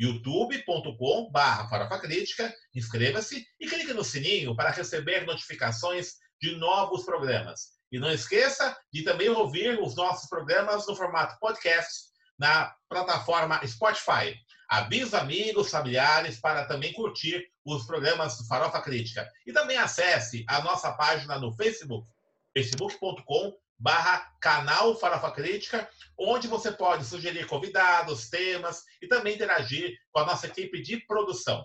youtube.com 0.00 1.30
farofa 1.68 1.98
crítica, 1.98 2.52
inscreva-se 2.74 3.46
e 3.60 3.68
clique 3.68 3.92
no 3.92 4.02
sininho 4.02 4.56
para 4.56 4.70
receber 4.70 5.26
notificações 5.26 6.14
de 6.40 6.56
novos 6.56 7.04
programas. 7.04 7.78
E 7.92 7.98
não 7.98 8.10
esqueça 8.10 8.74
de 8.90 9.02
também 9.02 9.28
ouvir 9.28 9.78
os 9.78 9.94
nossos 9.94 10.26
programas 10.28 10.86
no 10.86 10.96
formato 10.96 11.38
podcast 11.38 12.08
na 12.38 12.74
plataforma 12.88 13.60
Spotify. 13.66 14.34
Avise 14.70 15.14
amigos, 15.16 15.70
familiares 15.70 16.40
para 16.40 16.64
também 16.64 16.94
curtir 16.94 17.44
os 17.66 17.84
programas 17.84 18.38
do 18.38 18.46
Farofa 18.46 18.80
Crítica. 18.80 19.28
E 19.46 19.52
também 19.52 19.76
acesse 19.76 20.44
a 20.48 20.62
nossa 20.62 20.92
página 20.92 21.38
no 21.38 21.52
Facebook, 21.52 22.08
facebook.com 22.56 23.52
barra 23.80 24.30
canal 24.38 24.94
Farofa 24.94 25.30
Crítica, 25.30 25.88
onde 26.18 26.46
você 26.46 26.70
pode 26.70 27.06
sugerir 27.06 27.46
convidados, 27.46 28.28
temas 28.28 28.84
e 29.00 29.08
também 29.08 29.34
interagir 29.34 29.96
com 30.12 30.20
a 30.20 30.26
nossa 30.26 30.46
equipe 30.46 30.82
de 30.82 30.98
produção. 31.06 31.64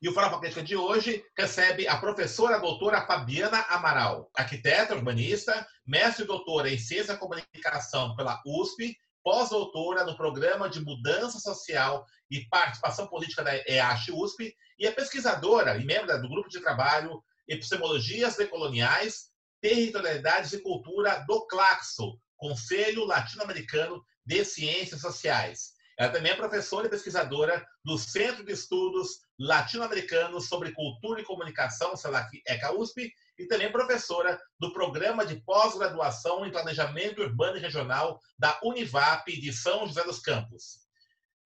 E 0.00 0.08
o 0.08 0.14
Farofa 0.14 0.38
Crítica 0.38 0.62
de 0.62 0.76
hoje 0.76 1.24
recebe 1.36 1.88
a 1.88 1.96
professora 1.96 2.60
doutora 2.60 3.04
Fabiana 3.04 3.62
Amaral, 3.68 4.30
arquiteta 4.32 4.94
urbanista, 4.94 5.66
mestre 5.84 6.22
e 6.22 6.28
doutora 6.28 6.70
em 6.70 6.78
Ciência 6.78 7.14
e 7.14 7.16
Comunicação 7.16 8.14
pela 8.14 8.40
USP 8.46 8.96
pós-doutora 9.28 10.04
no 10.04 10.16
Programa 10.16 10.70
de 10.70 10.80
Mudança 10.80 11.38
Social 11.38 12.06
e 12.30 12.48
Participação 12.48 13.06
Política 13.08 13.44
da 13.44 13.54
EASH 13.68 14.08
USP 14.08 14.56
e 14.78 14.86
é 14.86 14.90
pesquisadora 14.90 15.76
e 15.76 15.84
membro 15.84 16.18
do 16.22 16.30
grupo 16.30 16.48
de 16.48 16.58
trabalho 16.60 17.22
Epistemologias 17.46 18.36
Decoloniais, 18.36 19.26
Territorialidades 19.60 20.54
e 20.54 20.62
Cultura 20.62 21.26
do 21.28 21.46
CLACSO, 21.46 22.18
Conselho 22.38 23.04
Latino-Americano 23.04 24.02
de 24.24 24.42
Ciências 24.46 25.02
Sociais. 25.02 25.74
Ela 25.98 26.10
também 26.10 26.32
é 26.32 26.34
professora 26.34 26.86
e 26.86 26.90
pesquisadora 26.90 27.62
do 27.84 27.98
Centro 27.98 28.42
de 28.42 28.52
Estudos 28.52 29.20
Latino-Americanos 29.38 30.48
sobre 30.48 30.72
Cultura 30.72 31.20
e 31.20 31.24
Comunicação, 31.24 31.94
CELAC 31.94 32.40
ECA 32.46 32.72
USP, 32.72 33.12
e 33.38 33.46
também 33.46 33.70
professora 33.70 34.40
do 34.58 34.72
Programa 34.72 35.24
de 35.24 35.36
Pós-Graduação 35.36 36.44
em 36.44 36.50
Planejamento 36.50 37.22
Urbano 37.22 37.56
e 37.56 37.60
Regional 37.60 38.20
da 38.38 38.58
Univap 38.62 39.30
de 39.30 39.52
São 39.52 39.86
José 39.86 40.02
dos 40.04 40.18
Campos. 40.18 40.88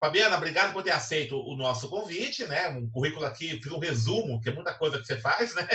Fabiana, 0.00 0.36
obrigado 0.36 0.72
por 0.72 0.82
ter 0.82 0.90
aceito 0.90 1.38
o 1.38 1.54
nosso 1.54 1.88
convite, 1.88 2.44
né? 2.46 2.68
Um 2.70 2.90
currículo 2.90 3.24
aqui, 3.24 3.60
fiz 3.62 3.70
um 3.70 3.78
resumo, 3.78 4.40
que 4.40 4.48
é 4.48 4.52
muita 4.52 4.74
coisa 4.74 4.98
que 4.98 5.06
você 5.06 5.16
faz, 5.20 5.54
né? 5.54 5.68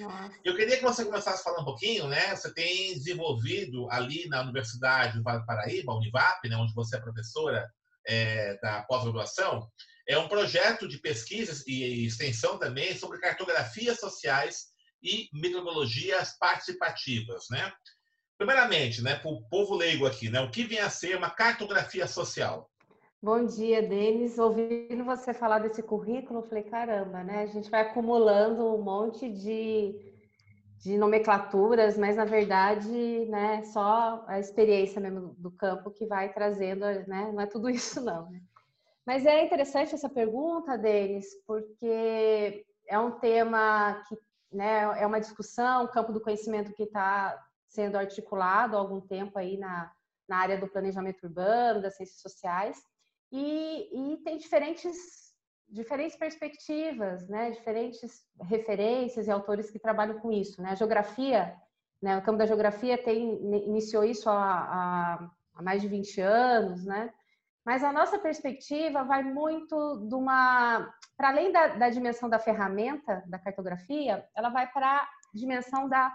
Nossa. 0.00 0.32
Eu 0.42 0.56
queria 0.56 0.78
que 0.78 0.82
você 0.82 1.04
começasse 1.04 1.40
a 1.40 1.44
falar 1.44 1.60
um 1.60 1.66
pouquinho, 1.66 2.08
né? 2.08 2.34
Você 2.34 2.54
tem 2.54 2.94
desenvolvido 2.94 3.86
ali 3.90 4.26
na 4.28 4.40
Universidade 4.40 5.18
do 5.18 5.22
Vale 5.22 5.40
do 5.40 5.44
Paraíba, 5.44 5.92
Univap, 5.92 6.48
né? 6.48 6.56
onde 6.56 6.72
você 6.72 6.96
é 6.96 7.00
professora 7.00 7.70
é, 8.06 8.58
da 8.62 8.82
pós-graduação, 8.84 9.70
é 10.08 10.16
um 10.18 10.28
projeto 10.28 10.88
de 10.88 10.98
pesquisa 10.98 11.62
e 11.66 12.06
extensão 12.06 12.58
também 12.58 12.96
sobre 12.96 13.18
cartografias 13.18 13.98
sociais 13.98 14.73
e 15.04 15.28
metodologias 15.34 16.36
participativas, 16.38 17.44
né? 17.50 17.70
Primeiramente, 18.38 19.02
né, 19.02 19.14
para 19.16 19.30
o 19.30 19.42
povo 19.48 19.76
leigo 19.76 20.06
aqui, 20.06 20.28
né, 20.28 20.40
o 20.40 20.50
que 20.50 20.64
vem 20.64 20.80
a 20.80 20.90
ser 20.90 21.16
uma 21.16 21.30
cartografia 21.30 22.06
social? 22.06 22.68
Bom 23.22 23.44
dia, 23.46 23.80
Denis. 23.80 24.38
Ouvindo 24.38 25.04
você 25.04 25.32
falar 25.32 25.60
desse 25.60 25.82
currículo, 25.82 26.40
eu 26.40 26.42
falei, 26.42 26.64
caramba, 26.64 27.22
né? 27.22 27.42
A 27.42 27.46
gente 27.46 27.70
vai 27.70 27.80
acumulando 27.80 28.74
um 28.74 28.82
monte 28.82 29.30
de, 29.30 29.94
de 30.78 30.98
nomenclaturas, 30.98 31.96
mas 31.96 32.16
na 32.16 32.26
verdade, 32.26 33.24
né, 33.26 33.62
só 33.64 34.24
a 34.26 34.38
experiência 34.38 35.00
mesmo 35.00 35.34
do 35.38 35.50
campo 35.50 35.90
que 35.90 36.04
vai 36.04 36.34
trazendo, 36.34 36.80
né? 37.06 37.30
Não 37.32 37.40
é 37.40 37.46
tudo 37.46 37.70
isso, 37.70 38.00
não. 38.02 38.30
Né? 38.30 38.42
Mas 39.06 39.24
é 39.24 39.44
interessante 39.44 39.94
essa 39.94 40.08
pergunta, 40.08 40.76
Denis, 40.76 41.26
porque 41.46 42.66
é 42.86 42.98
um 42.98 43.12
tema 43.12 44.02
que 44.06 44.18
né, 44.54 44.82
é 45.00 45.06
uma 45.06 45.20
discussão, 45.20 45.84
um 45.84 45.88
campo 45.88 46.12
do 46.12 46.20
conhecimento 46.20 46.72
que 46.72 46.84
está 46.84 47.38
sendo 47.68 47.96
articulado 47.96 48.76
há 48.76 48.80
algum 48.80 49.00
tempo 49.00 49.38
aí 49.38 49.56
na, 49.58 49.90
na 50.28 50.38
área 50.38 50.58
do 50.58 50.68
planejamento 50.68 51.24
urbano, 51.24 51.82
das 51.82 51.96
ciências 51.96 52.20
sociais, 52.20 52.82
e, 53.32 54.12
e 54.12 54.16
tem 54.18 54.36
diferentes, 54.38 55.34
diferentes 55.68 56.16
perspectivas, 56.16 57.26
né, 57.28 57.50
diferentes 57.50 58.24
referências 58.42 59.26
e 59.26 59.30
autores 59.30 59.70
que 59.70 59.78
trabalham 59.78 60.20
com 60.20 60.30
isso. 60.30 60.62
Né? 60.62 60.70
A 60.70 60.76
geografia, 60.76 61.56
né, 62.00 62.16
o 62.16 62.22
campo 62.22 62.38
da 62.38 62.46
geografia 62.46 62.96
tem, 62.96 63.34
iniciou 63.66 64.04
isso 64.04 64.30
há, 64.30 64.34
há, 64.34 65.30
há 65.54 65.62
mais 65.62 65.82
de 65.82 65.88
20 65.88 66.20
anos, 66.20 66.84
né? 66.84 67.12
Mas 67.64 67.82
a 67.82 67.92
nossa 67.92 68.18
perspectiva 68.18 69.04
vai 69.04 69.22
muito 69.22 70.06
de 70.08 70.14
uma. 70.14 70.92
Para 71.16 71.28
além 71.28 71.50
da, 71.50 71.68
da, 71.68 71.88
dimensão 71.88 72.28
da 72.28 72.38
ferramenta, 72.38 73.22
da 73.26 73.38
cartografia, 73.38 74.28
ela 74.34 74.50
vai 74.50 74.70
para 74.70 75.00
a 75.00 75.08
dimensão 75.32 75.88
da, 75.88 76.12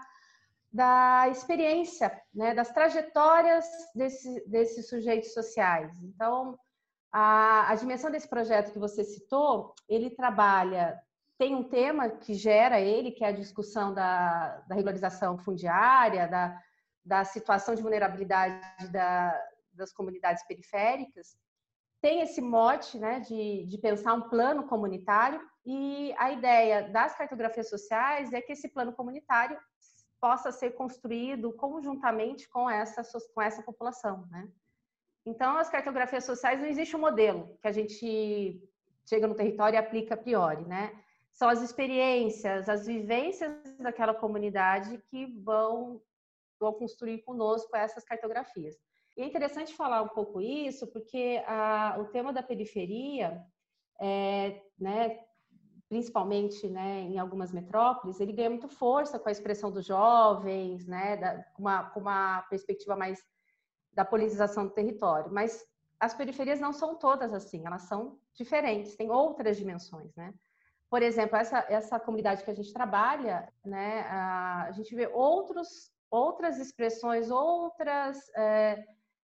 da 0.72 1.28
experiência, 1.28 2.12
né, 2.32 2.54
das 2.54 2.70
trajetórias 2.70 3.66
desse, 3.94 4.48
desses 4.48 4.88
sujeitos 4.88 5.32
sociais. 5.32 6.00
Então, 6.02 6.56
a, 7.10 7.70
a 7.70 7.74
dimensão 7.74 8.10
desse 8.10 8.28
projeto 8.28 8.72
que 8.72 8.78
você 8.78 9.02
citou, 9.02 9.74
ele 9.88 10.10
trabalha 10.10 11.00
tem 11.40 11.54
um 11.54 11.64
tema 11.64 12.10
que 12.10 12.34
gera 12.34 12.78
ele, 12.78 13.12
que 13.12 13.24
é 13.24 13.28
a 13.28 13.32
discussão 13.32 13.94
da, 13.94 14.58
da 14.68 14.74
regularização 14.74 15.38
fundiária, 15.38 16.28
da, 16.28 16.60
da 17.02 17.24
situação 17.24 17.74
de 17.74 17.80
vulnerabilidade 17.80 18.88
da, 18.92 19.32
das 19.80 19.92
comunidades 19.92 20.46
periféricas, 20.46 21.36
tem 22.00 22.22
esse 22.22 22.40
mote 22.40 22.98
né, 22.98 23.20
de, 23.20 23.66
de 23.66 23.78
pensar 23.78 24.14
um 24.14 24.28
plano 24.28 24.66
comunitário 24.66 25.40
e 25.66 26.14
a 26.16 26.32
ideia 26.32 26.88
das 26.88 27.14
cartografias 27.16 27.68
sociais 27.68 28.32
é 28.32 28.40
que 28.40 28.52
esse 28.52 28.68
plano 28.68 28.92
comunitário 28.92 29.58
possa 30.20 30.50
ser 30.52 30.72
construído 30.72 31.52
conjuntamente 31.52 32.48
com 32.48 32.68
essa, 32.68 33.02
com 33.34 33.42
essa 33.42 33.62
população. 33.62 34.26
Né? 34.30 34.48
Então, 35.26 35.58
as 35.58 35.68
cartografias 35.68 36.24
sociais 36.24 36.60
não 36.60 36.66
existe 36.66 36.96
um 36.96 37.00
modelo 37.00 37.58
que 37.60 37.68
a 37.68 37.72
gente 37.72 38.60
chega 39.06 39.26
no 39.26 39.34
território 39.34 39.76
e 39.76 39.78
aplica 39.78 40.14
a 40.14 40.18
priori, 40.18 40.64
né? 40.64 40.92
São 41.32 41.48
as 41.48 41.62
experiências, 41.62 42.68
as 42.68 42.86
vivências 42.86 43.52
daquela 43.78 44.14
comunidade 44.14 44.98
que 45.10 45.26
vão, 45.42 46.02
vão 46.58 46.72
construir 46.74 47.22
conosco 47.22 47.74
essas 47.76 48.04
cartografias. 48.04 48.76
E 49.16 49.22
é 49.22 49.26
interessante 49.26 49.74
falar 49.74 50.02
um 50.02 50.08
pouco 50.08 50.40
isso, 50.40 50.86
porque 50.88 51.42
a, 51.46 51.96
o 51.98 52.06
tema 52.06 52.32
da 52.32 52.42
periferia, 52.42 53.44
é, 54.00 54.62
né, 54.78 55.20
principalmente 55.88 56.68
né, 56.68 57.00
em 57.00 57.18
algumas 57.18 57.52
metrópoles, 57.52 58.20
ele 58.20 58.32
ganha 58.32 58.48
muito 58.48 58.68
força 58.68 59.18
com 59.18 59.28
a 59.28 59.32
expressão 59.32 59.70
dos 59.72 59.84
jovens, 59.84 60.86
né, 60.86 61.16
da, 61.16 61.42
com, 61.54 61.62
uma, 61.62 61.90
com 61.90 62.00
uma 62.00 62.42
perspectiva 62.42 62.94
mais 62.94 63.20
da 63.92 64.04
politização 64.04 64.64
do 64.64 64.72
território. 64.72 65.32
Mas 65.32 65.64
as 65.98 66.14
periferias 66.14 66.60
não 66.60 66.72
são 66.72 66.94
todas 66.94 67.34
assim, 67.34 67.66
elas 67.66 67.82
são 67.82 68.18
diferentes, 68.34 68.96
têm 68.96 69.10
outras 69.10 69.56
dimensões, 69.56 70.14
né? 70.14 70.32
Por 70.88 71.02
exemplo, 71.02 71.36
essa, 71.36 71.58
essa 71.68 72.00
comunidade 72.00 72.42
que 72.42 72.50
a 72.50 72.54
gente 72.54 72.72
trabalha, 72.72 73.52
né, 73.64 74.00
a, 74.08 74.64
a 74.64 74.72
gente 74.72 74.94
vê 74.94 75.06
outros, 75.08 75.92
outras 76.10 76.58
expressões, 76.58 77.30
outras 77.30 78.28
é, 78.36 78.84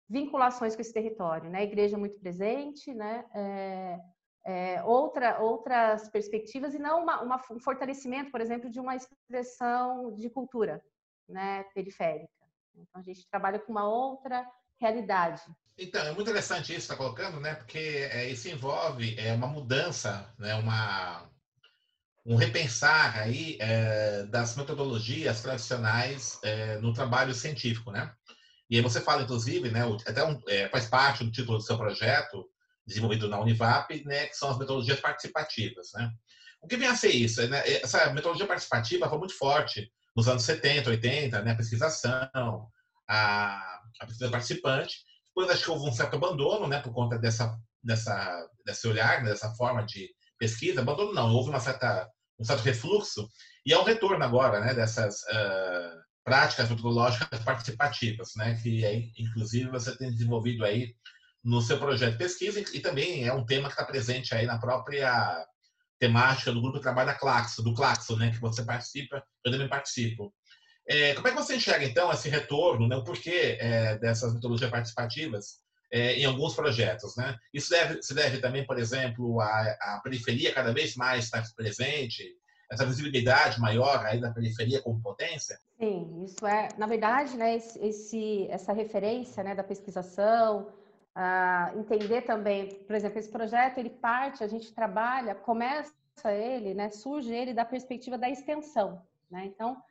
vinculações 0.10 0.76
com 0.76 0.82
esse 0.82 0.94
território, 0.94 1.50
né? 1.50 1.60
A 1.60 1.64
igreja 1.64 1.98
muito 1.98 2.20
presente, 2.20 2.94
né? 2.94 3.26
É, 3.36 4.00
é, 4.46 4.84
outra, 4.84 5.40
outras 5.40 6.10
perspectivas 6.10 6.74
e 6.74 6.80
não 6.80 7.04
uma, 7.04 7.22
uma, 7.22 7.42
um 7.52 7.60
fortalecimento, 7.60 8.32
por 8.32 8.42
exemplo, 8.42 8.70
de 8.70 8.80
uma 8.80 8.96
expressão 8.96 10.16
de 10.16 10.30
cultura, 10.30 10.82
né? 11.28 11.64
Periférica. 11.76 12.30
Então 12.76 13.02
a 13.02 13.04
gente 13.04 13.30
trabalha 13.30 13.60
com 13.60 13.72
uma 13.72 13.88
outra 13.88 14.46
realidade. 14.80 15.44
Então, 15.78 16.02
é 16.02 16.12
muito 16.12 16.30
interessante 16.30 16.76
isso 16.76 16.88
que 16.88 16.94
está 16.94 16.96
colocando, 16.96 17.40
né? 17.40 17.56
Porque 17.56 17.78
é, 18.12 18.30
isso 18.30 18.50
envolve 18.50 19.18
é, 19.20 19.34
uma 19.34 19.48
mudança, 19.48 20.34
né? 20.38 20.56
Uma, 20.56 21.30
um 22.26 22.36
repensar 22.36 23.18
aí 23.18 23.58
é, 23.60 24.24
das 24.24 24.56
metodologias 24.56 25.42
tradicionais 25.42 26.40
é, 26.44 26.78
no 26.80 26.94
trabalho 26.94 27.34
científico, 27.34 27.92
né? 27.92 28.14
E 28.70 28.76
aí 28.76 28.82
você 28.82 29.02
fala, 29.02 29.24
inclusive, 29.24 29.72
né, 29.72 29.82
até 30.06 30.24
um, 30.24 30.40
é, 30.48 30.70
faz 30.70 30.86
parte 30.86 31.24
do 31.24 31.32
título 31.32 31.58
do 31.58 31.64
seu 31.64 31.78
projeto, 31.78 32.46
desenvolvido 32.86 33.28
na 33.28 33.40
Univap, 33.40 34.04
né, 34.06 34.28
que 34.28 34.36
são 34.36 34.50
as 34.50 34.58
metodologias 34.58 35.00
participativas, 35.00 35.90
né? 35.94 36.12
O 36.62 36.68
que 36.68 36.78
vem 36.78 36.88
a 36.88 36.96
ser 36.96 37.10
isso? 37.10 37.46
Né? 37.48 37.64
Essa 37.82 38.12
metodologia 38.12 38.46
participativa 38.46 39.08
foi 39.08 39.18
muito 39.18 39.38
forte 39.38 39.90
nos 40.16 40.28
anos 40.28 40.44
70, 40.44 40.90
80, 40.90 41.42
né? 41.42 41.52
A 41.52 41.56
pesquisação, 41.56 42.68
a, 43.08 43.80
a 44.02 44.06
pesquisa 44.06 44.30
participante. 44.30 44.98
Depois 45.28 45.50
acho 45.50 45.64
que 45.64 45.72
houve 45.72 45.90
um 45.90 45.94
certo 45.94 46.16
abandono, 46.16 46.68
né, 46.68 46.82
por 46.82 46.92
conta 46.92 47.18
dessa, 47.18 47.56
dessa, 47.82 48.48
desse 48.66 48.88
olhar, 48.88 49.24
né, 49.24 49.30
dessa 49.30 49.50
forma 49.56 49.86
de 49.86 50.10
pesquisa. 50.38 50.82
Abandono 50.82 51.14
não, 51.14 51.34
houve 51.34 51.50
uma 51.50 51.60
certa, 51.60 52.10
um 52.38 52.44
certo 52.44 52.62
refluxo. 52.62 53.28
E 53.66 53.74
há 53.74 53.80
um 53.80 53.86
retorno 53.86 54.24
agora, 54.24 54.60
né, 54.60 54.74
dessas... 54.74 55.22
Uh, 55.24 56.09
práticas 56.24 56.70
metodológicas 56.70 57.40
participativas, 57.44 58.32
né? 58.36 58.60
Que 58.62 58.86
é, 58.86 58.96
inclusive 59.18 59.70
você 59.70 59.96
tem 59.98 60.12
desenvolvido 60.12 60.66
aí 60.66 60.96
no 61.44 61.62
seu 61.62 61.78
projeto 61.80 62.14
de 62.14 62.18
pesquisa 62.18 62.60
e 62.60 62.80
também 62.80 63.26
é 63.26 63.34
um 63.34 63.46
tema 63.46 63.68
que 63.68 63.74
está 63.74 63.86
presente 63.86 64.36
aí 64.36 64.46
na 64.46 64.60
própria 64.60 65.46
temática 65.98 66.52
do 66.52 66.62
grupo 66.62 66.78
de 66.78 66.84
trabalho 66.84 67.08
da 67.08 67.16
Claxo, 67.16 67.64
do 67.64 67.74
Claxo, 67.74 68.16
né? 68.18 68.32
Que 68.32 68.40
você 68.40 68.64
participa, 68.64 69.24
eu 69.46 69.52
também 69.52 69.68
participo. 69.68 70.34
É, 70.88 71.14
como 71.14 71.28
é 71.28 71.32
que 71.32 71.38
você 71.38 71.56
enxerga 71.56 71.86
então 71.86 72.12
esse 72.12 72.30
retorno, 72.30 72.88
né? 72.88 72.96
O 72.96 73.04
porquê 73.04 73.58
é, 73.60 73.98
dessas 73.98 74.34
metodologias 74.34 74.72
participativas 74.72 75.60
é, 75.92 76.14
em 76.16 76.26
alguns 76.26 76.56
projetos, 76.56 77.16
né? 77.16 77.38
Isso 77.54 77.70
deve, 77.70 78.02
se 78.02 78.14
deve 78.14 78.40
também, 78.40 78.66
por 78.66 78.78
exemplo, 78.78 79.40
à, 79.42 79.78
à 79.82 80.02
periferia 80.04 80.54
cada 80.54 80.74
vez 80.74 80.96
mais 80.96 81.26
estar 81.26 81.44
presente 81.56 82.24
essa 82.72 82.86
visibilidade 82.86 83.60
maior 83.60 84.06
aí 84.06 84.20
da 84.22 84.32
periferia 84.32 84.82
como 84.82 85.02
potência? 85.02 85.60
Sim, 85.80 86.24
isso 86.24 86.46
é, 86.46 86.70
na 86.78 86.86
verdade, 86.86 87.36
né, 87.36 87.56
esse, 87.56 88.48
essa 88.50 88.72
referência 88.72 89.44
né, 89.44 89.56
da 89.56 89.64
pesquisação, 89.64 90.68
uh, 91.16 91.80
entender 91.80 92.22
também, 92.22 92.76
por 92.86 92.96
exemplo, 92.96 93.18
esse 93.18 93.30
projeto, 93.30 93.80
ele 93.80 93.90
parte, 93.90 94.44
a 94.44 94.48
gente 94.48 94.74
trabalha, 94.74 95.34
começa 95.34 95.94
ele, 96.26 96.74
né, 96.74 96.90
surge 96.90 97.34
ele 97.34 97.54
da 97.54 97.66
perspectiva 97.66 98.18
da 98.18 98.30
extensão, 98.30 99.02
né, 99.32 99.46
então, 99.46 99.82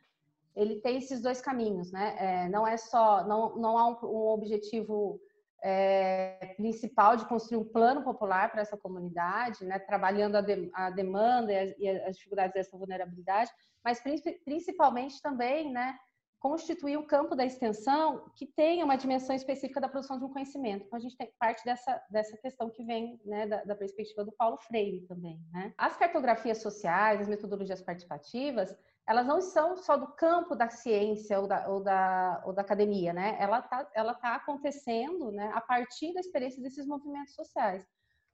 ele 0.54 0.80
tem 0.80 0.98
esses 0.98 1.20
dois 1.20 1.40
caminhos, 1.40 1.90
né, 1.90 2.16
é, 2.18 2.48
não 2.48 2.66
é 2.66 2.76
só, 2.76 3.26
não, 3.26 3.56
não 3.56 3.78
há 3.78 3.88
um, 3.88 3.96
um 4.06 4.28
objetivo 4.28 5.20
é, 5.62 6.54
principal 6.56 7.16
de 7.16 7.26
construir 7.26 7.58
um 7.58 7.64
plano 7.64 8.02
popular 8.02 8.50
para 8.50 8.62
essa 8.62 8.76
comunidade, 8.76 9.64
né, 9.64 9.78
trabalhando 9.78 10.36
a, 10.36 10.40
de, 10.40 10.70
a 10.72 10.90
demanda 10.90 11.52
e, 11.52 11.74
e, 11.78 11.88
as 11.88 12.16
dificuldades 12.16 12.54
dessa 12.54 12.76
vulnerabilidade, 12.76 13.50
mas 13.84 14.00
principalmente 14.44 15.20
também 15.20 15.72
né, 15.72 15.98
constituir 16.40 16.96
um 16.96 17.06
campo 17.06 17.34
da 17.34 17.44
extensão 17.44 18.30
que 18.36 18.46
tenha 18.46 18.84
uma 18.84 18.96
dimensão 18.96 19.34
específica 19.34 19.80
da 19.80 19.88
produção 19.88 20.18
de 20.18 20.24
um 20.24 20.32
conhecimento. 20.32 20.84
Então, 20.86 20.96
a 20.96 21.02
gente 21.02 21.16
tem 21.16 21.32
parte 21.38 21.64
dessa, 21.64 22.00
dessa 22.10 22.36
questão 22.36 22.70
que 22.70 22.84
vem 22.84 23.20
né, 23.24 23.46
da, 23.46 23.64
da, 23.64 23.74
perspectiva 23.74 24.24
do 24.24 24.32
Paulo 24.32 24.56
Freire 24.58 25.04
também. 25.06 25.40
Né? 25.52 25.72
As 25.76 25.96
cartografias 25.96 26.58
sociais, 26.58 27.20
as 27.20 27.28
metodologias 27.28 27.82
participativas, 27.82 28.76
elas 29.08 29.26
não 29.26 29.40
são 29.40 29.74
só 29.74 29.96
do 29.96 30.06
campo 30.08 30.54
da 30.54 30.68
ciência 30.68 31.40
ou 31.40 31.48
da, 31.48 31.66
ou 31.66 31.82
da, 31.82 32.42
ou 32.44 32.52
da 32.52 32.60
academia, 32.60 33.14
né? 33.14 33.38
Ela 33.40 33.60
está 33.60 33.90
ela 33.94 34.12
tá 34.12 34.34
acontecendo 34.34 35.32
né, 35.32 35.50
a 35.54 35.62
partir 35.62 36.12
da 36.12 36.20
experiência 36.20 36.62
desses 36.62 36.86
movimentos 36.86 37.34
sociais. 37.34 37.86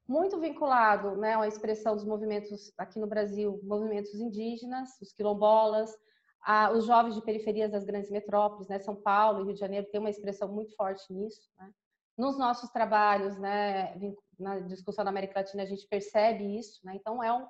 Muito 0.08 0.38
vinculado 0.40 1.16
né, 1.16 1.36
à 1.36 1.46
expressão 1.46 1.94
dos 1.94 2.04
movimentos 2.04 2.72
aqui 2.76 2.98
no 2.98 3.06
Brasil, 3.06 3.60
movimentos 3.62 4.12
indígenas, 4.16 5.00
os 5.00 5.12
quilombolas, 5.12 5.96
a, 6.42 6.72
os 6.72 6.84
jovens 6.84 7.14
de 7.14 7.22
periferias 7.22 7.70
das 7.70 7.84
grandes 7.84 8.10
metrópoles, 8.10 8.66
né? 8.66 8.80
São 8.80 8.96
Paulo 8.96 9.42
e 9.42 9.44
Rio 9.44 9.54
de 9.54 9.60
Janeiro 9.60 9.86
tem 9.92 10.00
uma 10.00 10.10
expressão 10.10 10.48
muito 10.48 10.74
forte 10.74 11.04
nisso. 11.12 11.48
Né? 11.56 11.70
Nos 12.18 12.36
nossos 12.36 12.68
trabalhos, 12.70 13.38
né, 13.38 13.96
na 14.36 14.58
discussão 14.58 15.04
da 15.04 15.10
América 15.10 15.38
Latina, 15.38 15.62
a 15.62 15.66
gente 15.66 15.86
percebe 15.86 16.58
isso. 16.58 16.84
Né? 16.84 16.96
Então, 16.96 17.22
é 17.22 17.32
um 17.32 17.46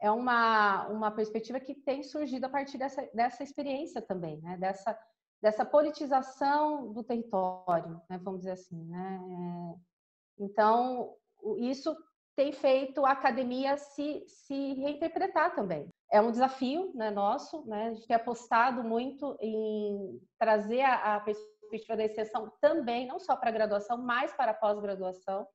é 0.00 0.10
uma, 0.10 0.86
uma 0.88 1.10
perspectiva 1.10 1.60
que 1.60 1.74
tem 1.74 2.02
surgido 2.02 2.46
a 2.46 2.48
partir 2.48 2.78
dessa, 2.78 3.02
dessa 3.14 3.42
experiência 3.42 4.02
também, 4.02 4.40
né? 4.40 4.56
dessa, 4.58 4.98
dessa 5.42 5.64
politização 5.64 6.92
do 6.92 7.02
território, 7.02 8.00
né? 8.08 8.18
vamos 8.18 8.40
dizer 8.40 8.52
assim. 8.52 8.84
Né? 8.84 9.20
É, 9.30 10.44
então, 10.44 11.14
isso 11.58 11.96
tem 12.36 12.52
feito 12.52 13.06
a 13.06 13.12
academia 13.12 13.78
se, 13.78 14.24
se 14.26 14.74
reinterpretar 14.74 15.54
também. 15.54 15.88
É 16.12 16.20
um 16.20 16.30
desafio 16.30 16.92
né, 16.94 17.10
nosso, 17.10 17.66
né? 17.66 17.88
a 17.88 17.94
gente 17.94 18.06
tem 18.06 18.16
apostado 18.16 18.84
muito 18.84 19.36
em 19.40 20.20
trazer 20.38 20.82
a, 20.82 21.16
a 21.16 21.20
perspectiva 21.20 21.96
da 21.96 22.04
extensão 22.04 22.52
também, 22.60 23.06
não 23.06 23.18
só 23.18 23.34
para 23.34 23.48
a 23.48 23.52
graduação, 23.52 23.96
mas 23.96 24.32
para 24.34 24.50
a 24.50 24.54
pós-graduação, 24.54 25.46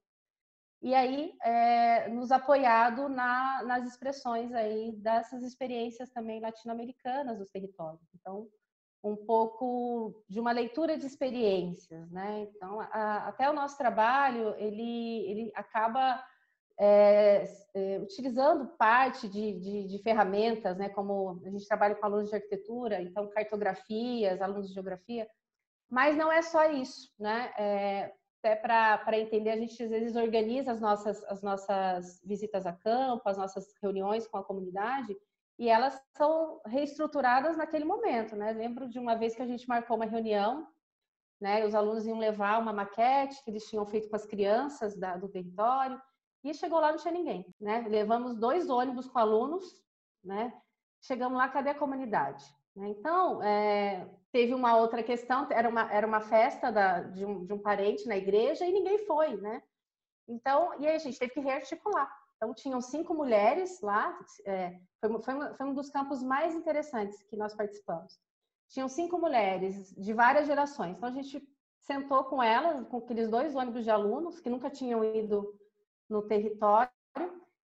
e 0.81 0.95
aí 0.95 1.33
é, 1.43 2.09
nos 2.09 2.31
apoiado 2.31 3.07
na, 3.07 3.63
nas 3.63 3.85
expressões 3.87 4.51
aí 4.53 4.91
dessas 4.93 5.43
experiências 5.43 6.09
também 6.09 6.39
latino-americanas 6.41 7.37
dos 7.37 7.51
territórios. 7.51 8.01
Então, 8.15 8.47
um 9.03 9.15
pouco 9.15 10.23
de 10.27 10.39
uma 10.39 10.51
leitura 10.51 10.97
de 10.97 11.05
experiências, 11.05 12.09
né? 12.11 12.47
Então, 12.49 12.79
a, 12.79 13.27
até 13.27 13.49
o 13.49 13.53
nosso 13.53 13.77
trabalho 13.77 14.55
ele, 14.57 15.25
ele 15.29 15.51
acaba 15.55 16.23
é, 16.79 17.43
é, 17.75 17.99
utilizando 17.99 18.67
parte 18.77 19.27
de, 19.27 19.59
de, 19.59 19.87
de, 19.87 19.99
ferramentas, 19.99 20.77
né? 20.77 20.89
Como 20.89 21.41
a 21.45 21.49
gente 21.49 21.67
trabalha 21.67 21.95
com 21.95 22.05
alunos 22.05 22.29
de 22.29 22.35
arquitetura, 22.35 23.01
então 23.01 23.29
cartografias, 23.29 24.41
alunos 24.41 24.67
de 24.67 24.73
geografia, 24.73 25.27
mas 25.89 26.15
não 26.15 26.31
é 26.31 26.41
só 26.41 26.71
isso, 26.71 27.11
né? 27.19 27.53
É, 27.57 28.13
até 28.43 28.55
para 28.55 29.19
entender, 29.19 29.51
a 29.51 29.57
gente 29.57 29.81
às 29.83 29.91
vezes 29.91 30.15
organiza 30.15 30.71
as 30.71 30.81
nossas, 30.81 31.23
as 31.25 31.43
nossas 31.43 32.19
visitas 32.25 32.65
a 32.65 32.73
campo, 32.73 33.29
as 33.29 33.37
nossas 33.37 33.71
reuniões 33.81 34.27
com 34.27 34.37
a 34.37 34.43
comunidade, 34.43 35.15
e 35.59 35.69
elas 35.69 36.01
são 36.17 36.59
reestruturadas 36.65 37.55
naquele 37.55 37.85
momento, 37.85 38.35
né? 38.35 38.51
Lembro 38.51 38.89
de 38.89 38.97
uma 38.97 39.15
vez 39.15 39.35
que 39.35 39.43
a 39.43 39.45
gente 39.45 39.67
marcou 39.69 39.95
uma 39.95 40.07
reunião, 40.07 40.67
né? 41.39 41.63
Os 41.63 41.75
alunos 41.75 42.07
iam 42.07 42.17
levar 42.17 42.59
uma 42.59 42.73
maquete 42.73 43.43
que 43.43 43.51
eles 43.51 43.69
tinham 43.69 43.85
feito 43.85 44.09
com 44.09 44.15
as 44.15 44.25
crianças 44.25 44.97
da, 44.97 45.15
do 45.17 45.29
território, 45.29 46.01
e 46.43 46.51
chegou 46.55 46.79
lá 46.79 46.91
não 46.91 46.97
tinha 46.97 47.13
ninguém, 47.13 47.45
né? 47.59 47.85
Levamos 47.87 48.35
dois 48.35 48.71
ônibus 48.71 49.07
com 49.07 49.19
alunos, 49.19 49.63
né? 50.23 50.51
Chegamos 50.99 51.37
lá, 51.37 51.47
cadê 51.47 51.69
a 51.69 51.77
comunidade? 51.77 52.43
Então, 52.75 53.43
é, 53.43 54.09
teve 54.31 54.53
uma 54.53 54.77
outra 54.77 55.03
questão, 55.03 55.47
era 55.51 55.67
uma, 55.67 55.91
era 55.91 56.07
uma 56.07 56.21
festa 56.21 56.71
da, 56.71 57.01
de, 57.01 57.25
um, 57.25 57.45
de 57.45 57.53
um 57.53 57.59
parente 57.59 58.07
na 58.07 58.17
igreja 58.17 58.65
e 58.65 58.71
ninguém 58.71 58.99
foi, 59.05 59.35
né? 59.37 59.61
Então, 60.27 60.79
e 60.79 60.87
aí 60.87 60.95
a 60.95 60.99
gente 60.99 61.19
teve 61.19 61.33
que 61.33 61.39
rearticular. 61.39 62.09
Então, 62.37 62.53
tinham 62.53 62.81
cinco 62.81 63.13
mulheres 63.13 63.81
lá, 63.81 64.17
é, 64.45 64.79
foi, 64.99 65.21
foi, 65.21 65.53
foi 65.55 65.65
um 65.65 65.73
dos 65.73 65.89
campos 65.89 66.23
mais 66.23 66.55
interessantes 66.55 67.21
que 67.23 67.35
nós 67.35 67.53
participamos. 67.53 68.19
Tinham 68.69 68.87
cinco 68.87 69.19
mulheres 69.19 69.93
de 69.95 70.13
várias 70.13 70.47
gerações. 70.47 70.95
Então, 70.95 71.09
a 71.09 71.11
gente 71.11 71.45
sentou 71.79 72.23
com 72.23 72.41
elas, 72.41 72.87
com 72.87 72.97
aqueles 72.97 73.29
dois 73.29 73.55
ônibus 73.55 73.83
de 73.83 73.91
alunos 73.91 74.39
que 74.39 74.49
nunca 74.49 74.69
tinham 74.69 75.03
ido 75.03 75.53
no 76.09 76.21
território, 76.21 76.89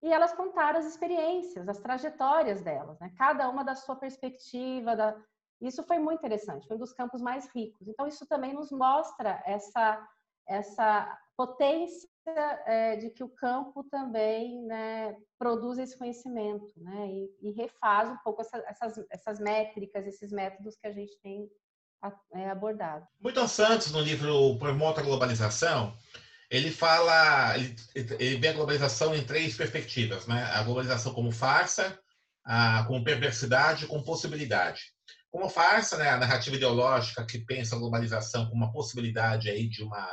e 0.03 0.11
elas 0.11 0.33
contaram 0.33 0.79
as 0.79 0.85
experiências, 0.85 1.69
as 1.69 1.79
trajetórias 1.79 2.61
delas, 2.61 2.99
né? 2.99 3.13
cada 3.17 3.47
uma 3.49 3.63
da 3.63 3.75
sua 3.75 3.95
perspectiva. 3.95 4.95
Da... 4.95 5.15
Isso 5.61 5.83
foi 5.83 5.99
muito 5.99 6.19
interessante, 6.19 6.67
foi 6.67 6.75
um 6.75 6.79
dos 6.79 6.93
campos 6.93 7.21
mais 7.21 7.47
ricos. 7.53 7.87
Então, 7.87 8.07
isso 8.07 8.25
também 8.25 8.53
nos 8.53 8.71
mostra 8.71 9.41
essa, 9.45 10.07
essa 10.47 11.19
potência 11.37 12.09
é, 12.65 12.95
de 12.95 13.09
que 13.09 13.23
o 13.23 13.29
campo 13.29 13.83
também 13.83 14.63
né, 14.65 15.15
produz 15.37 15.77
esse 15.77 15.97
conhecimento 15.97 16.73
né? 16.77 17.07
e, 17.07 17.49
e 17.49 17.51
refaz 17.51 18.09
um 18.09 18.17
pouco 18.23 18.41
essa, 18.41 18.57
essas, 18.67 19.05
essas 19.09 19.39
métricas, 19.39 20.05
esses 20.05 20.31
métodos 20.31 20.75
que 20.77 20.87
a 20.87 20.91
gente 20.91 21.17
tem 21.21 21.49
é, 22.33 22.49
abordado. 22.49 23.05
Milton 23.19 23.47
Santos, 23.47 23.91
no 23.91 24.01
livro 24.01 24.57
Promota 24.57 25.01
a 25.01 25.03
Globalização, 25.03 25.95
ele 26.49 26.69
fala, 26.69 27.57
ele, 27.57 27.75
ele 28.19 28.35
vê 28.37 28.49
a 28.49 28.53
globalização 28.53 29.15
em 29.15 29.23
três 29.23 29.55
perspectivas, 29.55 30.27
né? 30.27 30.43
A 30.53 30.63
globalização 30.63 31.13
como 31.13 31.31
farsa, 31.31 31.97
a, 32.43 32.83
como 32.87 33.03
perversidade, 33.03 33.87
como 33.87 34.03
possibilidade. 34.03 34.81
Como 35.31 35.49
farsa, 35.49 35.97
né, 35.97 36.09
a 36.09 36.17
narrativa 36.17 36.55
ideológica 36.55 37.25
que 37.25 37.39
pensa 37.39 37.75
a 37.75 37.79
globalização 37.79 38.45
como 38.45 38.63
uma 38.63 38.71
possibilidade 38.71 39.49
aí 39.49 39.67
de 39.67 39.81
uma 39.81 40.07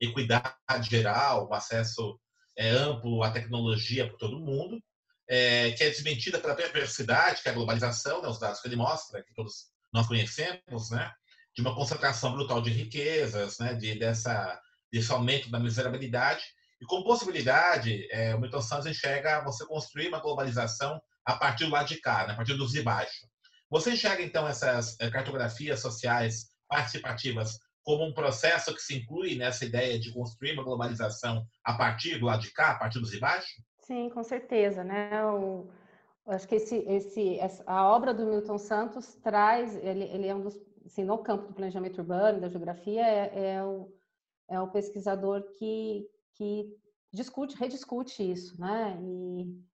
equidade 0.00 0.88
geral, 0.90 1.48
um 1.48 1.54
acesso 1.54 2.18
é, 2.56 2.70
amplo 2.70 3.22
à 3.22 3.30
tecnologia 3.30 4.06
para 4.06 4.16
todo 4.16 4.40
mundo, 4.40 4.82
é, 5.28 5.72
que 5.72 5.84
é 5.84 5.90
desmentida 5.90 6.40
pela 6.40 6.54
perversidade, 6.54 7.42
que 7.42 7.48
é 7.48 7.52
a 7.52 7.54
globalização, 7.54 8.22
né, 8.22 8.28
os 8.28 8.38
dados 8.40 8.60
que 8.60 8.68
ele 8.68 8.76
mostra, 8.76 9.22
que 9.22 9.34
todos 9.34 9.70
nós 9.92 10.06
conhecemos, 10.06 10.90
né, 10.90 11.12
de 11.54 11.60
uma 11.60 11.74
concentração 11.74 12.32
brutal 12.32 12.62
de 12.62 12.70
riquezas, 12.70 13.58
né, 13.58 13.74
de, 13.74 13.98
dessa 13.98 14.58
desse 14.92 15.10
aumento 15.10 15.50
da 15.50 15.58
miserabilidade. 15.58 16.44
E 16.80 16.84
com 16.84 17.02
possibilidade, 17.02 18.06
é, 18.10 18.34
o 18.34 18.40
Milton 18.40 18.60
Santos 18.60 18.86
enxerga 18.86 19.42
você 19.42 19.64
construir 19.66 20.08
uma 20.08 20.20
globalização 20.20 21.00
a 21.24 21.36
partir 21.36 21.64
do 21.64 21.70
lado 21.70 21.88
de 21.88 22.00
cá, 22.00 22.26
né? 22.26 22.34
a 22.34 22.36
partir 22.36 22.54
dos 22.54 22.72
de 22.72 22.82
baixo. 22.82 23.26
Você 23.72 23.92
enxerga, 23.92 24.22
então, 24.22 24.46
essas 24.46 25.00
eh, 25.00 25.10
cartografias 25.10 25.80
sociais 25.80 26.50
participativas 26.68 27.58
como 27.82 28.04
um 28.04 28.12
processo 28.12 28.74
que 28.74 28.82
se 28.82 28.98
inclui 28.98 29.34
nessa 29.34 29.64
ideia 29.64 29.98
de 29.98 30.12
construir 30.12 30.52
uma 30.52 30.62
globalização 30.62 31.42
a 31.64 31.72
partir 31.72 32.18
do 32.18 32.26
lado 32.26 32.42
de 32.42 32.52
cá, 32.52 32.72
a 32.72 32.78
partir 32.78 33.00
dos 33.00 33.10
de 33.10 33.18
baixo? 33.18 33.62
Sim, 33.78 34.10
com 34.10 34.22
certeza, 34.22 34.84
né? 34.84 35.10
Acho 36.26 36.46
que 36.46 36.56
esse, 36.56 36.76
esse, 36.86 37.40
a 37.64 37.88
obra 37.88 38.12
do 38.12 38.26
Milton 38.26 38.58
Santos 38.58 39.14
traz, 39.22 39.74
ele, 39.76 40.04
ele 40.04 40.28
é 40.28 40.34
um 40.34 40.42
dos, 40.42 40.60
assim, 40.84 41.02
no 41.02 41.16
campo 41.16 41.46
do 41.46 41.54
planejamento 41.54 41.96
urbano, 41.96 42.42
da 42.42 42.50
geografia, 42.50 43.06
é, 43.06 43.54
é, 43.54 43.64
o, 43.64 43.90
é 44.50 44.60
o 44.60 44.68
pesquisador 44.68 45.44
que, 45.58 46.06
que 46.34 46.76
discute, 47.10 47.56
rediscute 47.56 48.30
isso, 48.32 48.60
né? 48.60 48.98
E, 49.00 49.71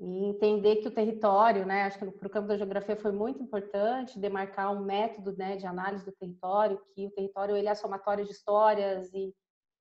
e 0.00 0.24
entender 0.24 0.76
que 0.76 0.88
o 0.88 0.94
território, 0.94 1.66
né? 1.66 1.82
Acho 1.82 1.98
que 1.98 2.10
para 2.10 2.26
o 2.26 2.30
campo 2.30 2.48
da 2.48 2.56
geografia 2.56 2.96
foi 2.96 3.12
muito 3.12 3.42
importante 3.42 4.18
demarcar 4.18 4.72
um 4.72 4.82
método, 4.82 5.36
né, 5.36 5.56
de 5.56 5.66
análise 5.66 6.04
do 6.06 6.12
território, 6.12 6.80
que 6.94 7.06
o 7.06 7.10
território 7.10 7.54
ele 7.54 7.68
é 7.68 7.74
somatório 7.74 8.24
de 8.24 8.32
histórias 8.32 9.12
e, 9.12 9.34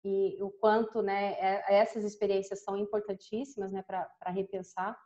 e 0.03 0.43
o 0.43 0.49
quanto, 0.49 1.01
né, 1.01 1.33
é, 1.39 1.63
essas 1.73 2.03
experiências 2.03 2.63
são 2.65 2.75
importantíssimas, 2.75 3.71
né, 3.71 3.81
para 3.81 4.29
repensar. 4.29 4.97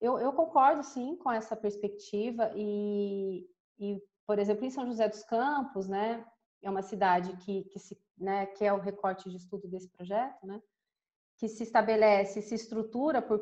Eu, 0.00 0.18
eu, 0.18 0.32
concordo, 0.32 0.82
sim, 0.82 1.16
com 1.16 1.30
essa 1.30 1.54
perspectiva 1.54 2.50
e, 2.56 3.48
e, 3.78 4.02
por 4.26 4.40
exemplo, 4.40 4.64
em 4.64 4.70
São 4.70 4.86
José 4.86 5.08
dos 5.08 5.22
Campos, 5.22 5.88
né, 5.88 6.26
é 6.62 6.68
uma 6.68 6.82
cidade 6.82 7.36
que, 7.44 7.62
que, 7.64 7.78
se, 7.78 7.96
né, 8.16 8.46
que 8.46 8.64
é 8.64 8.72
o 8.72 8.80
recorte 8.80 9.30
de 9.30 9.36
estudo 9.36 9.68
desse 9.68 9.88
projeto, 9.88 10.44
né, 10.44 10.60
que 11.38 11.48
se 11.48 11.62
estabelece, 11.62 12.42
se 12.42 12.54
estrutura 12.56 13.22
por, 13.22 13.38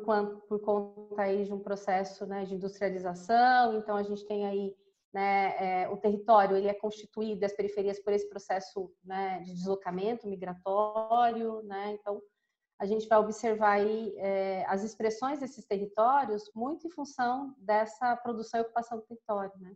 por 0.47 0.59
conta 0.61 1.23
aí 1.23 1.43
de 1.43 1.51
um 1.51 1.59
processo 1.59 2.27
né, 2.27 2.45
de 2.45 2.53
industrialização. 2.53 3.75
Então, 3.75 3.95
a 3.97 4.03
gente 4.03 4.23
tem 4.27 4.45
aí 4.45 4.75
né, 5.11 5.55
é, 5.57 5.89
o 5.89 5.97
território, 5.97 6.55
ele 6.55 6.67
é 6.67 6.75
constituído, 6.75 7.43
as 7.43 7.53
periferias, 7.53 7.99
por 7.99 8.13
esse 8.13 8.29
processo 8.29 8.93
né, 9.03 9.39
de 9.39 9.51
deslocamento 9.51 10.27
migratório. 10.27 11.63
Né? 11.63 11.97
Então, 11.99 12.21
a 12.79 12.85
gente 12.85 13.07
vai 13.07 13.17
observar 13.17 13.71
aí 13.71 14.13
é, 14.17 14.63
as 14.67 14.83
expressões 14.83 15.39
desses 15.39 15.65
territórios 15.65 16.51
muito 16.53 16.85
em 16.85 16.91
função 16.91 17.55
dessa 17.57 18.15
produção 18.17 18.59
e 18.59 18.61
ocupação 18.61 18.99
do 18.99 19.05
território, 19.05 19.53
né? 19.59 19.75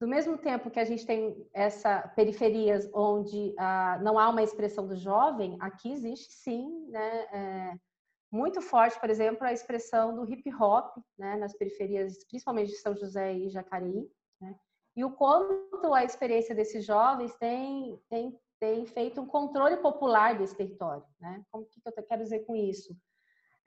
Do 0.00 0.08
mesmo 0.08 0.38
tempo 0.38 0.70
que 0.70 0.80
a 0.80 0.84
gente 0.84 1.04
tem 1.04 1.46
essa 1.52 2.08
periferias 2.16 2.88
onde 2.94 3.54
ah, 3.58 3.98
não 4.02 4.18
há 4.18 4.30
uma 4.30 4.42
expressão 4.42 4.86
do 4.86 4.96
jovem, 4.96 5.58
aqui 5.60 5.92
existe 5.92 6.32
sim, 6.32 6.86
né, 6.88 7.26
é, 7.32 7.74
muito 8.32 8.62
forte, 8.62 8.98
por 8.98 9.10
exemplo, 9.10 9.44
a 9.46 9.52
expressão 9.52 10.14
do 10.14 10.24
hip 10.32 10.50
hop, 10.54 10.96
né, 11.18 11.36
nas 11.36 11.52
periferias, 11.52 12.24
principalmente 12.24 12.70
de 12.70 12.78
São 12.78 12.96
José 12.96 13.34
e 13.34 13.50
Jacareí, 13.50 14.10
né, 14.40 14.56
e 14.96 15.04
o 15.04 15.10
quanto 15.12 15.92
a 15.92 16.02
experiência 16.02 16.54
desses 16.54 16.86
jovens 16.86 17.34
tem, 17.36 18.00
tem 18.08 18.38
tem 18.60 18.84
feito 18.84 19.20
um 19.22 19.26
controle 19.26 19.78
popular 19.78 20.36
desse 20.36 20.54
território. 20.54 21.02
Né? 21.18 21.42
Como 21.50 21.64
que 21.64 21.80
eu 21.84 22.02
quero 22.04 22.22
dizer 22.22 22.40
com 22.40 22.54
isso? 22.54 22.94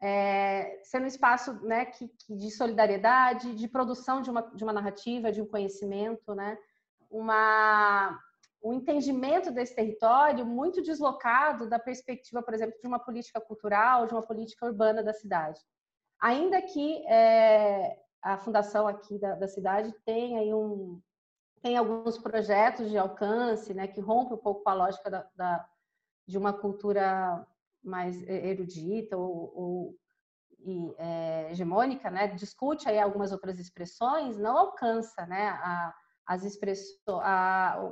É, 0.06 0.82
sendo 0.84 1.04
um 1.04 1.08
espaço 1.08 1.54
né, 1.66 1.86
que, 1.86 2.10
que, 2.10 2.36
de 2.36 2.52
solidariedade, 2.52 3.56
de 3.56 3.68
produção 3.70 4.22
de 4.22 4.30
uma, 4.30 4.42
de 4.54 4.62
uma 4.62 4.74
narrativa, 4.74 5.32
de 5.32 5.42
um 5.42 5.46
conhecimento, 5.46 6.36
né? 6.36 6.58
uma, 7.10 8.20
um 8.62 8.74
entendimento 8.74 9.50
desse 9.50 9.74
território 9.74 10.46
muito 10.46 10.82
deslocado 10.82 11.70
da 11.70 11.80
perspectiva, 11.80 12.44
por 12.44 12.54
exemplo, 12.54 12.76
de 12.82 12.86
uma 12.86 13.00
política 13.00 13.40
cultural, 13.40 14.06
de 14.06 14.14
uma 14.14 14.22
política 14.22 14.66
urbana 14.66 15.02
da 15.02 15.14
cidade. 15.14 15.62
Ainda 16.20 16.62
que 16.62 17.06
é, 17.08 17.98
a 18.22 18.38
fundação 18.38 18.86
aqui 18.88 19.18
da, 19.18 19.36
da 19.36 19.48
cidade 19.48 19.94
tenha 20.04 20.42
aí 20.42 20.54
um, 20.54 21.02
tem 21.62 21.78
alguns 21.78 22.18
projetos 22.18 22.90
de 22.90 22.98
alcance, 22.98 23.74
né, 23.74 23.88
que 23.88 24.02
rompem 24.02 24.34
um 24.34 24.42
pouco 24.42 24.64
com 24.64 24.70
a 24.70 24.74
lógica 24.74 25.10
da, 25.10 25.26
da 25.34 25.66
de 26.28 26.38
uma 26.38 26.52
cultura 26.52 27.48
mais 27.84 28.22
erudita 28.28 29.18
ou, 29.18 29.54
ou 29.56 29.96
e, 30.66 30.96
é, 30.98 31.52
hegemônica, 31.52 32.10
né, 32.10 32.28
discute 32.28 32.88
aí 32.88 32.98
algumas 33.00 33.32
outras 33.32 33.60
expressões, 33.60 34.38
não 34.38 34.58
alcança, 34.58 35.26
né, 35.26 35.50
a, 35.50 35.94
as 36.26 36.44
expressões, 36.44 36.98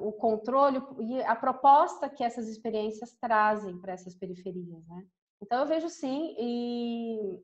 o 0.02 0.12
controle 0.14 0.82
e 1.00 1.22
a 1.24 1.36
proposta 1.36 2.10
que 2.10 2.24
essas 2.24 2.48
experiências 2.48 3.14
trazem 3.20 3.78
para 3.80 3.94
essas 3.94 4.16
periferias, 4.16 4.88
né. 4.88 5.06
Então 5.42 5.60
eu 5.60 5.68
vejo 5.68 5.90
sim 5.90 6.36
e 6.40 7.44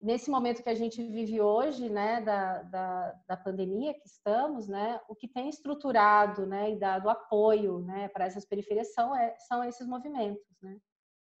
nesse 0.00 0.30
momento 0.30 0.62
que 0.62 0.68
a 0.68 0.74
gente 0.74 1.02
vive 1.02 1.40
hoje, 1.40 1.88
né, 1.88 2.20
da, 2.20 2.62
da, 2.62 3.14
da, 3.26 3.36
pandemia 3.36 3.94
que 3.94 4.06
estamos, 4.06 4.68
né, 4.68 5.00
o 5.08 5.14
que 5.14 5.26
tem 5.26 5.48
estruturado, 5.48 6.46
né, 6.46 6.72
e 6.72 6.78
dado 6.78 7.08
apoio, 7.08 7.80
né, 7.80 8.08
para 8.08 8.26
essas 8.26 8.44
periferias 8.44 8.92
são, 8.92 9.16
é, 9.16 9.34
são 9.48 9.64
esses 9.64 9.86
movimentos, 9.86 10.44
né, 10.62 10.78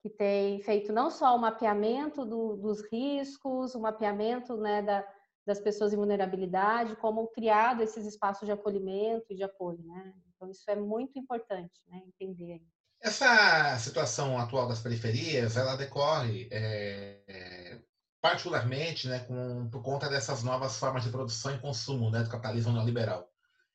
que 0.04 0.10
tem 0.10 0.60
feito 0.60 0.92
não 0.92 1.10
só 1.10 1.34
o 1.34 1.40
mapeamento 1.40 2.26
do, 2.26 2.56
dos 2.58 2.82
riscos, 2.92 3.74
o 3.74 3.80
mapeamento, 3.80 4.54
né, 4.54 4.82
da, 4.82 5.02
das 5.46 5.58
pessoas 5.58 5.94
em 5.94 5.96
vulnerabilidade, 5.96 6.94
como 6.96 7.26
criado 7.28 7.82
esses 7.82 8.04
espaços 8.04 8.44
de 8.44 8.52
acolhimento 8.52 9.24
e 9.30 9.34
de 9.34 9.42
apoio, 9.42 9.82
né. 9.82 10.12
Então 10.28 10.50
isso 10.50 10.62
é 10.68 10.76
muito 10.76 11.18
importante, 11.18 11.80
né, 11.86 12.02
entender. 12.20 12.60
Essa 13.02 13.78
situação 13.78 14.38
atual 14.38 14.68
das 14.68 14.82
periferias, 14.82 15.56
ela 15.56 15.74
decorre 15.74 16.50
é, 16.52 17.80
particularmente 18.20 19.08
né, 19.08 19.20
com, 19.20 19.70
por 19.70 19.82
conta 19.82 20.10
dessas 20.10 20.42
novas 20.42 20.76
formas 20.76 21.02
de 21.02 21.08
produção 21.08 21.54
e 21.54 21.60
consumo 21.60 22.10
né, 22.10 22.22
do 22.22 22.28
capitalismo 22.28 22.74
neoliberal. 22.74 23.26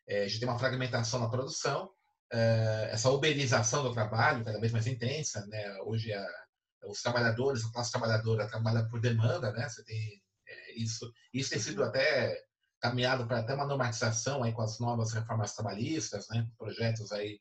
É, 0.08 0.26
a 0.26 0.28
gente 0.28 0.42
tem 0.42 0.48
uma 0.48 0.60
fragmentação 0.60 1.20
na 1.20 1.30
produção, 1.30 1.90
essa 2.32 3.10
uberização 3.10 3.84
do 3.84 3.94
trabalho 3.94 4.44
cada 4.44 4.60
vez 4.60 4.72
mais 4.72 4.88
intensa. 4.88 5.46
Né? 5.48 5.78
Hoje, 5.84 6.14
a, 6.14 6.26
os 6.88 7.02
trabalhadores, 7.02 7.66
a 7.66 7.72
classe 7.72 7.92
trabalhadora 7.92 8.48
trabalha 8.48 8.88
por 8.88 9.00
demanda, 9.00 9.52
né? 9.52 9.68
Você 9.68 9.84
tem 9.84 10.22
é, 10.48 10.80
isso. 10.80 11.12
Isso 11.34 11.50
tem 11.50 11.60
sido 11.60 11.84
até 11.84 12.42
caminhado 12.82 13.28
para 13.28 13.40
até 13.40 13.54
uma 13.54 13.66
normatização 13.66 14.44
aí 14.44 14.54
com 14.54 14.62
as 14.62 14.80
novas 14.80 15.12
reformas 15.12 15.54
trabalhistas, 15.54 16.28
né? 16.30 16.48
Projetos 16.58 17.12
aí 17.12 17.40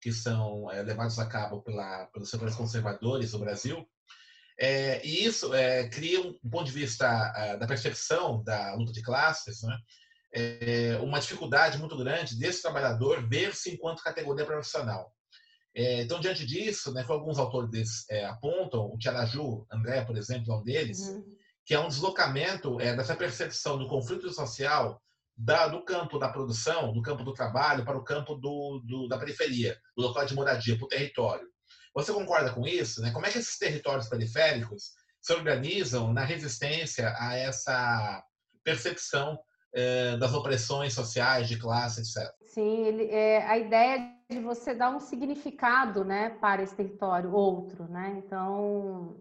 que 0.00 0.12
são 0.12 0.70
é, 0.70 0.82
levados 0.82 1.18
a 1.18 1.26
cabo 1.26 1.62
pela, 1.62 2.06
pelos 2.06 2.30
setores 2.30 2.54
conservadores 2.54 3.32
do 3.32 3.38
Brasil. 3.38 3.86
É, 4.58 5.04
e 5.06 5.24
isso 5.24 5.50
cria 5.90 6.20
um, 6.20 6.38
ponto 6.50 6.66
de 6.66 6.72
vista 6.72 7.08
a, 7.08 7.56
da 7.56 7.66
percepção 7.66 8.42
da 8.42 8.74
luta 8.74 8.92
de 8.92 9.02
classes, 9.02 9.62
né? 9.62 9.78
É, 10.32 10.98
uma 11.02 11.18
dificuldade 11.18 11.78
muito 11.78 11.96
grande 11.96 12.38
desse 12.38 12.62
trabalhador 12.62 13.28
ver-se 13.28 13.70
enquanto 13.70 14.02
categoria 14.02 14.46
profissional. 14.46 15.12
É, 15.74 16.02
então, 16.02 16.20
diante 16.20 16.44
disso, 16.44 16.92
né, 16.92 17.04
alguns 17.08 17.38
autores 17.38 18.04
é, 18.10 18.24
apontam, 18.24 18.86
o 18.86 18.98
Tiaraju 18.98 19.66
André, 19.72 20.04
por 20.04 20.16
exemplo, 20.16 20.52
é 20.52 20.56
um 20.56 20.62
deles, 20.62 20.98
uhum. 20.98 21.24
que 21.64 21.74
é 21.74 21.78
um 21.78 21.88
deslocamento 21.88 22.80
é, 22.80 22.94
dessa 22.96 23.14
percepção 23.14 23.78
do 23.78 23.88
conflito 23.88 24.32
social 24.32 25.00
da, 25.36 25.68
do 25.68 25.84
campo 25.84 26.18
da 26.18 26.28
produção, 26.28 26.92
do 26.92 27.02
campo 27.02 27.24
do 27.24 27.32
trabalho, 27.32 27.84
para 27.84 27.96
o 27.96 28.04
campo 28.04 28.34
do, 28.34 28.82
do 28.84 29.08
da 29.08 29.18
periferia, 29.18 29.76
do 29.96 30.02
local 30.02 30.26
de 30.26 30.34
moradia, 30.34 30.76
para 30.76 30.84
o 30.84 30.88
território. 30.88 31.48
Você 31.94 32.12
concorda 32.12 32.52
com 32.52 32.66
isso? 32.66 33.00
Né? 33.00 33.10
Como 33.10 33.26
é 33.26 33.30
que 33.30 33.38
esses 33.38 33.58
territórios 33.58 34.08
periféricos 34.08 34.90
se 35.20 35.32
organizam 35.32 36.12
na 36.12 36.24
resistência 36.24 37.14
a 37.18 37.36
essa 37.36 38.22
percepção 38.64 39.38
eh, 39.72 40.16
das 40.16 40.34
opressões 40.34 40.94
sociais, 40.94 41.48
de 41.48 41.58
classe, 41.58 42.00
etc? 42.00 42.32
Sim, 42.46 42.84
ele, 42.86 43.04
é, 43.10 43.46
a 43.46 43.58
ideia 43.58 44.12
de 44.28 44.40
você 44.40 44.74
dar 44.74 44.90
um 44.90 45.00
significado 45.00 46.04
né, 46.04 46.30
para 46.40 46.62
esse 46.62 46.74
território, 46.74 47.32
outro. 47.32 47.84
Né? 47.84 48.22
Então, 48.24 49.20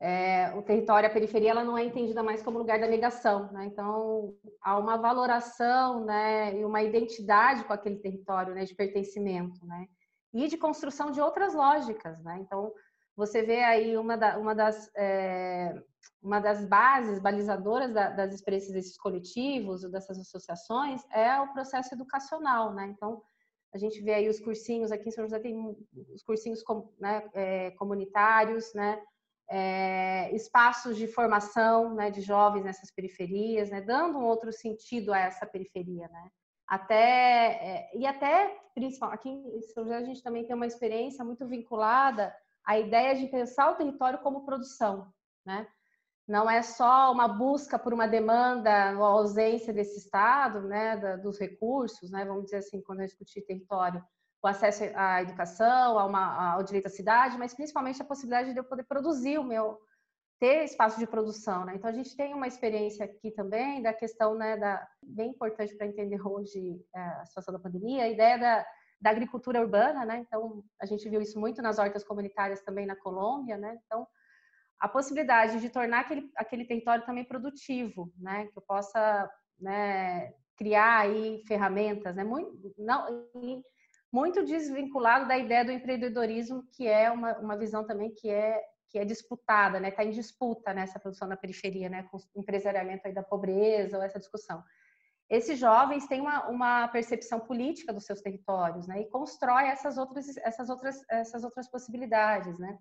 é, 0.00 0.52
o 0.54 0.62
território, 0.62 1.08
a 1.08 1.12
periferia, 1.12 1.50
ela 1.50 1.64
não 1.64 1.76
é 1.76 1.84
entendida 1.84 2.22
mais 2.22 2.42
como 2.42 2.58
lugar 2.58 2.78
da 2.80 2.86
negação. 2.86 3.50
Né? 3.52 3.66
Então, 3.66 4.34
há 4.62 4.78
uma 4.78 4.96
valoração 4.96 6.04
né, 6.04 6.58
e 6.58 6.64
uma 6.64 6.82
identidade 6.82 7.64
com 7.64 7.72
aquele 7.72 7.96
território 7.96 8.54
né, 8.54 8.64
de 8.64 8.74
pertencimento. 8.74 9.64
Né? 9.66 9.86
e 10.34 10.48
de 10.48 10.58
construção 10.58 11.12
de 11.12 11.20
outras 11.20 11.54
lógicas, 11.54 12.20
né? 12.24 12.38
Então, 12.40 12.72
você 13.16 13.42
vê 13.42 13.62
aí 13.62 13.96
uma, 13.96 14.16
da, 14.16 14.36
uma, 14.36 14.52
das, 14.52 14.90
é, 14.96 15.72
uma 16.24 16.40
das 16.40 16.64
bases 16.64 17.20
balizadoras 17.20 17.92
da, 17.92 18.08
das 18.08 18.32
experiências 18.32 18.72
desses 18.72 18.96
coletivos, 18.96 19.82
dessas 19.90 20.18
associações, 20.18 21.02
é 21.12 21.38
o 21.40 21.52
processo 21.52 21.94
educacional, 21.94 22.72
né? 22.72 22.86
Então, 22.86 23.22
a 23.74 23.78
gente 23.78 24.00
vê 24.00 24.14
aí 24.14 24.28
os 24.28 24.40
cursinhos, 24.40 24.90
aqui 24.90 25.08
em 25.08 25.12
São 25.12 25.24
José 25.24 25.38
tem 25.38 25.76
os 26.14 26.22
cursinhos 26.22 26.62
com, 26.62 26.90
né, 26.98 27.28
é, 27.34 27.70
comunitários, 27.72 28.72
né? 28.74 29.02
É, 29.50 30.34
espaços 30.34 30.96
de 30.96 31.06
formação 31.06 31.94
né, 31.94 32.10
de 32.10 32.22
jovens 32.22 32.64
nessas 32.64 32.90
periferias, 32.90 33.68
né, 33.68 33.82
dando 33.82 34.16
um 34.16 34.24
outro 34.24 34.50
sentido 34.50 35.12
a 35.12 35.18
essa 35.18 35.44
periferia, 35.44 36.08
né? 36.08 36.30
até 36.66 36.96
é, 36.96 37.90
e 37.94 38.06
até 38.06 38.58
principalmente 38.74 39.18
aqui 39.18 39.28
em 39.28 39.60
São 39.62 39.84
José 39.84 39.96
a 39.96 40.02
gente 40.02 40.22
também 40.22 40.46
tem 40.46 40.56
uma 40.56 40.66
experiência 40.66 41.22
muito 41.22 41.46
vinculada 41.46 42.34
à 42.64 42.78
ideia 42.78 43.14
de 43.14 43.26
pensar 43.26 43.70
o 43.70 43.74
território 43.74 44.18
como 44.20 44.46
produção, 44.46 45.12
né? 45.44 45.68
Não 46.26 46.50
é 46.50 46.62
só 46.62 47.12
uma 47.12 47.28
busca 47.28 47.78
por 47.78 47.92
uma 47.92 48.08
demanda 48.08 48.96
ou 48.96 49.04
ausência 49.04 49.72
desse 49.72 49.98
Estado, 49.98 50.62
né, 50.62 50.96
da, 50.96 51.16
dos 51.16 51.38
recursos, 51.38 52.10
né, 52.10 52.24
vamos 52.24 52.44
dizer 52.44 52.58
assim, 52.58 52.80
quando 52.82 53.00
gente 53.00 53.10
discutir 53.10 53.42
território, 53.42 54.02
o 54.42 54.46
acesso 54.46 54.84
à 54.94 55.22
educação, 55.22 55.98
a 55.98 56.04
uma, 56.04 56.54
ao 56.54 56.62
direito 56.62 56.86
à 56.86 56.90
cidade, 56.90 57.38
mas 57.38 57.54
principalmente 57.54 58.00
a 58.00 58.04
possibilidade 58.04 58.52
de 58.52 58.58
eu 58.58 58.64
poder 58.64 58.84
produzir 58.84 59.38
o 59.38 59.44
meu, 59.44 59.78
ter 60.38 60.64
espaço 60.64 60.98
de 60.98 61.06
produção, 61.06 61.64
né? 61.64 61.74
Então 61.74 61.88
a 61.88 61.92
gente 61.92 62.14
tem 62.14 62.34
uma 62.34 62.46
experiência 62.46 63.04
aqui 63.04 63.30
também 63.30 63.80
da 63.80 63.92
questão, 63.92 64.34
né, 64.34 64.56
da 64.56 64.86
bem 65.02 65.30
importante 65.30 65.74
para 65.74 65.86
entender 65.86 66.20
hoje 66.26 66.84
é, 66.94 67.00
a 67.00 67.24
situação 67.24 67.54
da 67.54 67.60
pandemia, 67.60 68.04
a 68.04 68.08
ideia 68.08 68.38
da, 68.38 68.66
da 69.00 69.10
agricultura 69.10 69.60
urbana, 69.60 70.04
né? 70.04 70.18
Então 70.18 70.62
a 70.80 70.84
gente 70.84 71.08
viu 71.08 71.22
isso 71.22 71.40
muito 71.40 71.62
nas 71.62 71.78
hortas 71.78 72.04
comunitárias 72.04 72.60
também 72.60 72.84
na 72.84 72.96
Colômbia, 72.96 73.56
né? 73.56 73.78
Então 73.86 74.06
a 74.84 74.88
possibilidade 74.88 75.62
de 75.62 75.70
tornar 75.70 76.00
aquele, 76.00 76.30
aquele 76.36 76.64
território 76.66 77.06
também 77.06 77.24
produtivo, 77.24 78.12
né? 78.18 78.48
Que 78.48 78.58
eu 78.58 78.62
possa 78.62 79.30
né, 79.58 80.30
criar 80.58 80.98
aí 80.98 81.42
ferramentas, 81.48 82.14
né? 82.14 82.22
Muito, 82.22 82.74
não, 82.76 83.26
muito 84.12 84.44
desvinculado 84.44 85.26
da 85.26 85.38
ideia 85.38 85.64
do 85.64 85.72
empreendedorismo, 85.72 86.64
que 86.70 86.86
é 86.86 87.10
uma, 87.10 87.32
uma 87.38 87.56
visão 87.56 87.86
também 87.86 88.12
que 88.14 88.28
é 88.28 88.62
que 88.90 88.98
é 88.98 89.06
disputada, 89.06 89.80
né? 89.80 89.88
Está 89.88 90.04
em 90.04 90.10
disputa 90.10 90.74
nessa 90.74 91.00
produção 91.00 91.26
na 91.26 91.36
periferia, 91.36 91.88
né? 91.88 92.06
Com 92.10 92.18
o 92.18 92.40
empresariamento 92.42 93.08
aí 93.08 93.14
da 93.14 93.22
pobreza 93.22 93.96
ou 93.96 94.02
essa 94.02 94.18
discussão. 94.18 94.62
Esses 95.30 95.58
jovens 95.58 96.06
têm 96.06 96.20
uma, 96.20 96.46
uma 96.48 96.88
percepção 96.88 97.40
política 97.40 97.90
dos 97.90 98.04
seus 98.04 98.20
territórios, 98.20 98.86
né? 98.86 99.00
E 99.00 99.08
constrói 99.08 99.64
essas 99.64 99.96
outras 99.96 100.36
essas 100.36 100.68
outras 100.68 101.02
essas 101.08 101.42
outras 101.42 101.70
possibilidades, 101.70 102.58
né? 102.58 102.78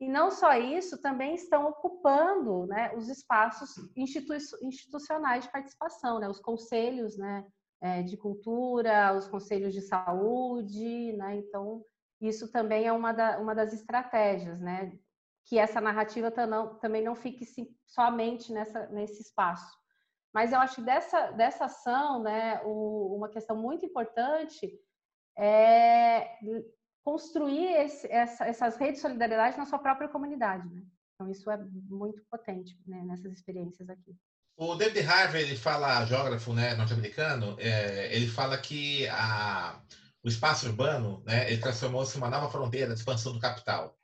E 0.00 0.08
não 0.08 0.30
só 0.30 0.54
isso, 0.54 1.00
também 1.02 1.34
estão 1.34 1.68
ocupando 1.68 2.66
né, 2.66 2.94
os 2.96 3.08
espaços 3.08 3.70
institu 3.96 4.34
institucionais 4.62 5.44
de 5.44 5.50
participação, 5.50 6.20
né, 6.20 6.28
os 6.28 6.38
conselhos 6.38 7.18
né, 7.18 7.44
é, 7.80 8.02
de 8.02 8.16
cultura, 8.16 9.12
os 9.16 9.26
conselhos 9.26 9.74
de 9.74 9.80
saúde. 9.80 11.12
Né, 11.16 11.36
então, 11.38 11.84
isso 12.20 12.50
também 12.52 12.86
é 12.86 12.92
uma, 12.92 13.12
da, 13.12 13.40
uma 13.40 13.54
das 13.54 13.72
estratégias, 13.72 14.60
né, 14.60 14.96
que 15.44 15.58
essa 15.58 15.80
narrativa 15.80 16.30
também 16.80 17.02
não 17.02 17.16
fique 17.16 17.44
somente 17.86 18.52
nessa, 18.52 18.86
nesse 18.88 19.22
espaço. 19.22 19.76
Mas 20.32 20.52
eu 20.52 20.60
acho 20.60 20.76
que 20.76 20.82
dessa, 20.82 21.32
dessa 21.32 21.64
ação, 21.64 22.22
né, 22.22 22.62
o, 22.64 23.16
uma 23.16 23.28
questão 23.28 23.56
muito 23.56 23.84
importante 23.84 24.70
é 25.36 26.38
construir 27.08 27.72
esse, 27.72 28.06
essa, 28.08 28.44
essas 28.44 28.76
redes 28.76 28.96
de 28.96 29.00
solidariedade 29.00 29.56
na 29.56 29.64
sua 29.64 29.78
própria 29.78 30.10
comunidade. 30.10 30.68
Né? 30.68 30.82
Então, 31.14 31.30
isso 31.30 31.50
é 31.50 31.56
muito 31.88 32.22
potente 32.30 32.78
né, 32.86 33.02
nessas 33.02 33.32
experiências 33.32 33.88
aqui. 33.88 34.14
O 34.58 34.74
David 34.74 35.06
Harvey, 35.06 35.42
ele 35.42 35.56
fala, 35.56 36.04
geógrafo 36.04 36.52
né, 36.52 36.74
norte-americano, 36.74 37.56
é, 37.58 38.14
ele 38.14 38.28
fala 38.28 38.58
que 38.58 39.08
a, 39.08 39.80
o 40.22 40.28
espaço 40.28 40.66
urbano 40.66 41.22
né, 41.24 41.50
ele 41.50 41.62
transformou-se 41.62 42.14
em 42.14 42.20
uma 42.20 42.28
nova 42.28 42.50
fronteira 42.50 42.92
de 42.92 42.98
expansão 43.00 43.32
do 43.32 43.40
capital. 43.40 43.96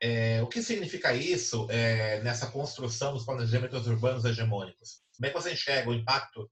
É, 0.00 0.40
o 0.40 0.46
que 0.46 0.62
significa 0.62 1.12
isso 1.12 1.66
é, 1.68 2.22
nessa 2.22 2.46
construção 2.46 3.12
dos 3.12 3.24
planejamentos 3.24 3.88
urbanos 3.88 4.24
hegemônicos? 4.24 5.02
Como 5.16 5.26
é 5.26 5.30
que 5.30 5.40
você 5.40 5.52
enxerga 5.52 5.90
o 5.90 5.94
impacto 5.94 6.48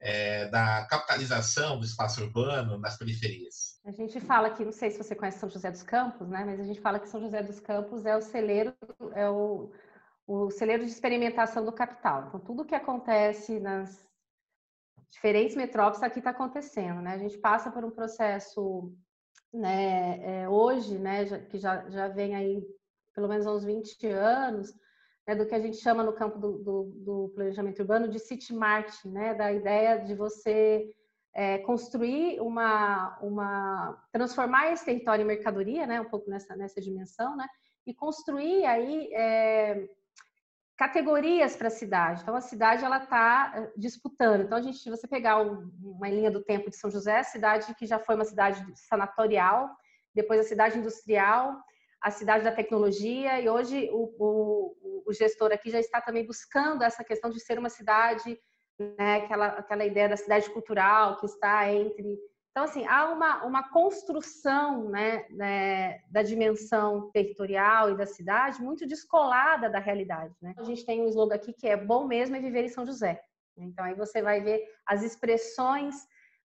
é, 0.00 0.48
da 0.48 0.84
capitalização 0.86 1.78
do 1.78 1.86
espaço 1.86 2.22
urbano 2.22 2.76
nas 2.78 2.96
periferias? 2.96 3.67
A 3.88 3.90
gente 3.90 4.20
fala 4.20 4.50
que, 4.50 4.62
não 4.66 4.70
sei 4.70 4.90
se 4.90 4.98
você 4.98 5.14
conhece 5.14 5.38
São 5.38 5.48
José 5.48 5.70
dos 5.70 5.82
Campos, 5.82 6.28
né? 6.28 6.44
Mas 6.44 6.60
a 6.60 6.62
gente 6.62 6.78
fala 6.78 7.00
que 7.00 7.08
São 7.08 7.22
José 7.22 7.42
dos 7.42 7.58
Campos 7.58 8.04
é 8.04 8.14
o 8.14 8.20
celeiro, 8.20 8.74
é 9.14 9.30
o, 9.30 9.72
o 10.26 10.50
celeiro 10.50 10.84
de 10.84 10.90
experimentação 10.90 11.64
do 11.64 11.72
capital. 11.72 12.26
Então, 12.26 12.38
tudo 12.38 12.66
que 12.66 12.74
acontece 12.74 13.58
nas 13.58 14.06
diferentes 15.10 15.56
metrópoles 15.56 16.02
aqui 16.02 16.18
está 16.18 16.28
acontecendo, 16.30 17.00
né? 17.00 17.14
A 17.14 17.18
gente 17.18 17.38
passa 17.38 17.70
por 17.70 17.82
um 17.82 17.90
processo, 17.90 18.92
né? 19.50 20.42
É, 20.42 20.48
hoje, 20.50 20.98
né? 20.98 21.24
Que 21.46 21.56
já, 21.56 21.88
já 21.88 22.08
vem 22.08 22.36
aí 22.36 22.62
pelo 23.14 23.26
menos 23.26 23.46
uns 23.46 23.64
20 23.64 24.06
anos, 24.08 24.70
né, 25.26 25.34
do 25.34 25.46
que 25.46 25.54
a 25.54 25.60
gente 25.60 25.78
chama 25.78 26.02
no 26.02 26.12
campo 26.12 26.38
do, 26.38 26.58
do, 26.58 26.92
do, 26.94 27.32
planejamento 27.34 27.80
urbano 27.80 28.06
de 28.06 28.18
city 28.18 28.52
marketing, 28.52 29.12
né, 29.12 29.34
da 29.34 29.50
ideia 29.50 29.96
de 29.96 30.14
você 30.14 30.94
é, 31.34 31.58
construir 31.58 32.40
uma, 32.40 33.18
uma, 33.20 34.02
transformar 34.12 34.72
esse 34.72 34.84
território 34.84 35.22
em 35.22 35.26
mercadoria, 35.26 35.86
né, 35.86 36.00
um 36.00 36.08
pouco 36.08 36.28
nessa, 36.30 36.56
nessa 36.56 36.80
dimensão, 36.80 37.36
né, 37.36 37.46
e 37.86 37.94
construir 37.94 38.64
aí 38.64 39.12
é, 39.12 39.88
categorias 40.76 41.56
para 41.56 41.68
a 41.68 41.70
cidade. 41.70 42.22
Então 42.22 42.34
a 42.34 42.40
cidade 42.40 42.84
ela 42.84 42.98
está 42.98 43.52
é, 43.54 43.72
disputando. 43.76 44.42
Então 44.42 44.58
a 44.58 44.62
gente, 44.62 44.78
se 44.78 44.90
você 44.90 45.06
pegar 45.06 45.40
uma 45.40 46.08
linha 46.08 46.30
do 46.30 46.42
tempo 46.42 46.70
de 46.70 46.76
São 46.76 46.90
José, 46.90 47.22
cidade 47.22 47.74
que 47.74 47.86
já 47.86 47.98
foi 47.98 48.14
uma 48.14 48.24
cidade 48.24 48.64
sanatorial, 48.74 49.70
depois 50.14 50.40
a 50.40 50.44
cidade 50.44 50.78
industrial 50.78 51.62
a 52.00 52.10
cidade 52.10 52.44
da 52.44 52.52
tecnologia 52.52 53.40
e 53.40 53.48
hoje 53.48 53.88
o, 53.90 54.14
o, 54.18 55.02
o, 55.06 55.12
gestor 55.12 55.52
aqui 55.52 55.70
já 55.70 55.80
está 55.80 56.00
também 56.00 56.24
buscando 56.24 56.82
essa 56.82 57.02
questão 57.02 57.30
de 57.30 57.40
ser 57.40 57.58
uma 57.58 57.68
cidade, 57.68 58.38
né, 58.78 59.16
aquela, 59.16 59.46
aquela 59.48 59.84
ideia 59.84 60.08
da 60.08 60.16
cidade 60.16 60.48
cultural 60.50 61.16
que 61.18 61.26
está 61.26 61.72
entre. 61.72 62.18
Então, 62.50 62.64
assim, 62.64 62.86
há 62.86 63.10
uma, 63.10 63.44
uma 63.44 63.70
construção 63.70 64.88
né, 64.88 65.26
né, 65.30 66.00
da 66.10 66.22
dimensão 66.22 67.10
territorial 67.12 67.90
e 67.90 67.96
da 67.96 68.06
cidade 68.06 68.60
muito 68.62 68.86
descolada 68.86 69.68
da 69.70 69.78
realidade. 69.78 70.34
Né? 70.40 70.54
A 70.56 70.64
gente 70.64 70.84
tem 70.84 71.00
um 71.00 71.08
slogan 71.08 71.36
aqui 71.36 71.52
que 71.52 71.68
é 71.68 71.76
bom 71.76 72.06
mesmo 72.06 72.36
é 72.36 72.40
viver 72.40 72.64
em 72.64 72.68
São 72.68 72.84
José. 72.84 73.20
Então, 73.56 73.84
aí 73.84 73.94
você 73.94 74.22
vai 74.22 74.40
ver 74.40 74.64
as 74.86 75.02
expressões 75.02 75.94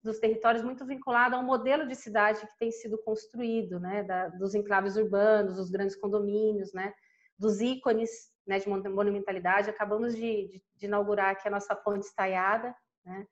dos 0.03 0.19
territórios 0.19 0.63
muito 0.63 0.85
vinculado 0.85 1.35
ao 1.35 1.43
modelo 1.43 1.87
de 1.87 1.95
cidade 1.95 2.39
que 2.39 2.57
tem 2.57 2.71
sido 2.71 2.97
construído, 3.03 3.79
né, 3.79 4.03
da, 4.03 4.29
dos 4.29 4.55
enclaves 4.55 4.95
urbanos, 4.95 5.55
dos 5.55 5.69
grandes 5.69 5.95
condomínios, 5.95 6.73
né, 6.73 6.93
dos 7.37 7.61
ícones 7.61 8.30
né, 8.51 8.59
de 8.59 8.69
monumentalidade. 8.89 9.69
Acabamos 9.69 10.13
de, 10.13 10.47
de, 10.47 10.63
de 10.75 10.85
inaugurar 10.85 11.31
aqui 11.31 11.47
a 11.47 11.51
nossa 11.51 11.73
ponte 11.73 12.05
estaiada, 12.05 12.75
né, 13.05 13.25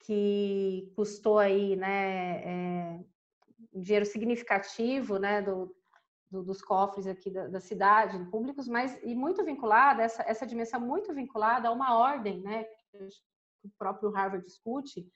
que 0.00 0.90
custou 0.96 1.38
aí, 1.38 1.76
né, 1.76 2.42
é, 2.44 3.00
um 3.72 3.80
dinheiro 3.80 4.06
significativo, 4.06 5.18
né, 5.18 5.42
do, 5.42 5.74
do, 6.30 6.42
dos 6.42 6.62
cofres 6.62 7.06
aqui 7.06 7.30
da, 7.30 7.46
da, 7.46 7.60
cidade, 7.60 8.18
públicos, 8.30 8.66
mas 8.66 8.98
e 9.02 9.14
muito 9.14 9.44
vinculada 9.44 10.02
essa 10.02 10.22
essa 10.22 10.46
dimensão 10.46 10.80
muito 10.80 11.14
vinculada 11.14 11.68
a 11.68 11.72
uma 11.72 11.96
ordem, 11.96 12.40
né, 12.40 12.64
que 12.64 12.98
o 13.64 13.70
próprio 13.78 14.10
Harvard 14.10 14.44
discute, 14.44 15.06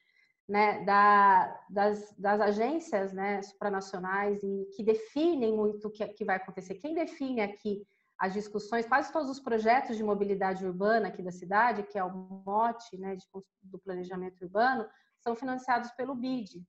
né, 0.48 0.84
da, 0.84 1.60
das, 1.68 2.14
das, 2.16 2.40
agências 2.40 3.12
né, 3.12 3.42
supranacionais 3.42 4.40
e 4.44 4.68
que 4.76 4.82
definem 4.84 5.52
muito 5.52 5.88
o 5.88 5.90
que, 5.90 6.06
que, 6.08 6.24
vai 6.24 6.36
acontecer. 6.36 6.76
Quem 6.76 6.94
define 6.94 7.40
aqui 7.40 7.84
as 8.18 8.32
discussões, 8.32 8.86
quase 8.86 9.12
todos 9.12 9.30
os 9.30 9.40
projetos 9.40 9.96
de 9.96 10.02
mobilidade 10.02 10.64
urbana 10.64 11.08
aqui 11.08 11.22
da 11.22 11.30
cidade, 11.30 11.82
que 11.82 11.98
é 11.98 12.04
o 12.04 12.10
mote 12.10 12.96
né, 12.98 13.16
de, 13.16 13.24
do 13.62 13.78
planejamento 13.78 14.42
urbano, 14.42 14.88
são 15.18 15.34
financiados 15.34 15.90
pelo 15.92 16.14
BID, 16.14 16.62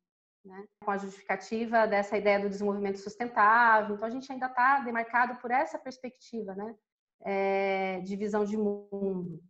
né, 0.44 0.66
com 0.84 0.92
a 0.92 0.98
justificativa 0.98 1.88
dessa 1.88 2.18
ideia 2.18 2.40
do 2.40 2.50
desenvolvimento 2.50 2.98
sustentável. 2.98 3.96
Então, 3.96 4.08
a 4.08 4.12
gente 4.12 4.32
ainda 4.32 4.48
está 4.48 4.80
demarcado 4.80 5.40
por 5.40 5.52
essa 5.52 5.80
perspectiva 5.80 6.54
né, 6.56 6.76
é, 7.22 8.00
de 8.02 8.16
visão 8.16 8.44
de 8.44 8.58
mundo 8.58 9.42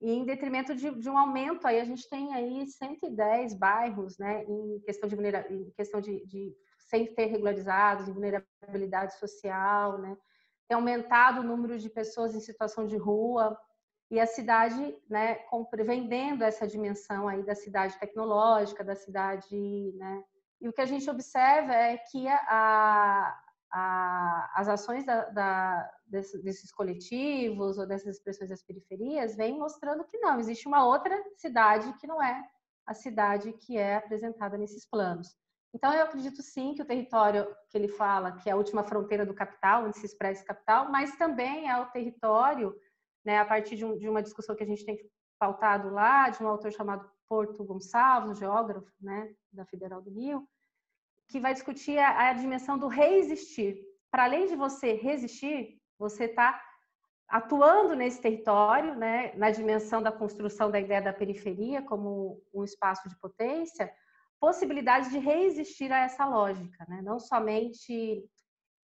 e 0.00 0.10
em 0.10 0.24
detrimento 0.24 0.74
de, 0.74 0.90
de, 0.98 1.08
um 1.08 1.16
aumento 1.16 1.66
aí 1.66 1.80
a 1.80 1.84
gente 1.84 2.08
tem 2.08 2.34
aí 2.34 2.66
110 2.66 3.54
bairros, 3.54 4.18
né, 4.18 4.44
em 4.44 4.80
questão 4.80 5.08
de 5.08 5.16
em 5.16 5.70
questão 5.70 6.00
de, 6.00 6.24
de 6.26 6.54
sem 6.78 7.06
ter 7.14 7.26
regularizados, 7.26 8.08
vulnerabilidade 8.08 9.18
social, 9.18 9.98
né, 9.98 10.16
tem 10.68 10.74
aumentado 10.74 11.40
o 11.40 11.44
número 11.44 11.78
de 11.78 11.88
pessoas 11.88 12.34
em 12.34 12.40
situação 12.40 12.86
de 12.86 12.96
rua 12.96 13.58
e 14.10 14.20
a 14.20 14.26
cidade, 14.26 14.96
né, 15.08 15.38
vendendo 15.84 16.42
essa 16.42 16.66
dimensão 16.66 17.26
aí 17.26 17.42
da 17.44 17.54
cidade 17.54 17.98
tecnológica, 17.98 18.84
da 18.84 18.94
cidade, 18.94 19.92
né, 19.96 20.22
e 20.60 20.68
o 20.68 20.72
que 20.72 20.80
a 20.80 20.86
gente 20.86 21.08
observa 21.10 21.72
é 21.74 21.98
que 21.98 22.26
a, 22.28 23.38
a, 23.72 24.52
as 24.54 24.68
ações 24.68 25.04
da, 25.04 25.24
da, 25.30 25.90
desses 26.06 26.72
coletivos 26.72 27.78
ou 27.78 27.86
dessas 27.86 28.16
expressões 28.16 28.50
das 28.50 28.62
periferias 28.62 29.36
vêm 29.36 29.58
mostrando 29.58 30.04
que 30.04 30.18
não, 30.18 30.38
existe 30.38 30.66
uma 30.66 30.86
outra 30.86 31.20
cidade 31.36 31.92
que 31.98 32.06
não 32.06 32.22
é 32.22 32.42
a 32.86 32.94
cidade 32.94 33.52
que 33.52 33.76
é 33.76 33.96
apresentada 33.96 34.56
nesses 34.56 34.88
planos. 34.88 35.36
Então, 35.76 35.92
eu 35.92 36.04
acredito 36.04 36.40
sim 36.40 36.72
que 36.74 36.80
o 36.80 36.86
território 36.86 37.54
que 37.68 37.76
ele 37.76 37.86
fala, 37.86 38.32
que 38.32 38.48
é 38.48 38.52
a 38.52 38.56
última 38.56 38.82
fronteira 38.82 39.26
do 39.26 39.34
capital, 39.34 39.84
onde 39.84 39.98
se 39.98 40.06
expressa 40.06 40.40
esse 40.40 40.46
capital, 40.46 40.90
mas 40.90 41.14
também 41.16 41.68
é 41.68 41.78
o 41.78 41.84
território, 41.90 42.74
né, 43.22 43.40
a 43.40 43.44
partir 43.44 43.76
de, 43.76 43.84
um, 43.84 43.98
de 43.98 44.08
uma 44.08 44.22
discussão 44.22 44.56
que 44.56 44.62
a 44.62 44.66
gente 44.66 44.86
tem 44.86 44.98
pautado 45.38 45.90
lá, 45.90 46.30
de 46.30 46.42
um 46.42 46.48
autor 46.48 46.72
chamado 46.72 47.06
Porto 47.28 47.62
Gonçalves, 47.62 48.30
um 48.30 48.34
geógrafo 48.34 48.90
né, 48.98 49.30
da 49.52 49.66
Federal 49.66 50.00
do 50.00 50.08
Rio, 50.08 50.48
que 51.28 51.38
vai 51.38 51.52
discutir 51.52 51.98
a, 51.98 52.30
a 52.30 52.32
dimensão 52.32 52.78
do 52.78 52.88
resistir. 52.88 53.78
Para 54.10 54.24
além 54.24 54.46
de 54.46 54.56
você 54.56 54.94
resistir, 54.94 55.78
você 55.98 56.24
está 56.24 56.58
atuando 57.28 57.94
nesse 57.94 58.22
território, 58.22 58.94
né, 58.94 59.34
na 59.34 59.50
dimensão 59.50 60.00
da 60.00 60.10
construção 60.10 60.70
da 60.70 60.80
ideia 60.80 61.02
da 61.02 61.12
periferia 61.12 61.82
como 61.82 62.42
um 62.54 62.64
espaço 62.64 63.06
de 63.10 63.18
potência, 63.18 63.92
possibilidade 64.40 65.10
de 65.10 65.18
reexistir 65.18 65.92
a 65.92 66.04
essa 66.04 66.26
lógica, 66.26 66.84
né? 66.88 67.00
não 67.02 67.18
somente 67.18 68.24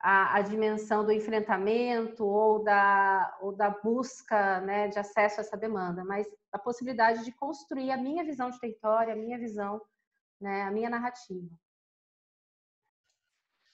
a, 0.01 0.37
a, 0.37 0.43
dimensão 0.43 1.05
do 1.05 1.13
enfrentamento 1.13 2.25
ou 2.25 2.65
da, 2.65 3.39
ou 3.41 3.55
da 3.55 3.71
busca 3.71 4.61
né, 4.63 4.89
de 4.89 4.99
acesso 4.99 5.41
a 5.41 5.45
essa 5.45 5.57
demanda, 5.57 6.05
mas 6.05 6.27
a 6.51 6.59
possibilidade 6.59 7.25
de 7.25 7.33
construir 7.33 7.91
a 7.91 7.97
minha 7.97 8.25
visão 8.25 8.51
de 8.51 8.59
território, 8.59 9.13
a 9.13 9.17
minha 9.17 9.39
visão, 9.39 9.81
né, 10.41 10.63
a 10.63 10.71
minha 10.71 10.91
narrativa. 10.91 11.49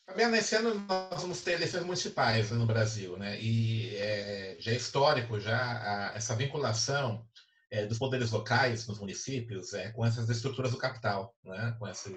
Fabiana, 0.08 0.36
nesse 0.36 0.54
ano 0.54 0.74
nós 0.74 1.20
vamos 1.20 1.42
ter 1.42 1.52
eleições 1.52 1.84
municipais 1.84 2.50
no 2.50 2.64
Brasil, 2.64 3.18
né? 3.18 3.38
E 3.38 3.94
é, 3.96 4.56
já 4.58 4.72
é 4.72 4.76
histórico 4.76 5.38
já 5.38 5.58
a, 5.58 6.16
essa 6.16 6.34
vinculação 6.34 7.27
é, 7.70 7.86
dos 7.86 7.98
poderes 7.98 8.30
locais 8.30 8.86
nos 8.86 8.98
municípios 8.98 9.74
é, 9.74 9.90
com 9.90 10.04
essas 10.04 10.28
estruturas 10.28 10.70
do 10.70 10.78
capital, 10.78 11.34
né? 11.44 11.76
Com 11.78 11.86
esse, 11.86 12.10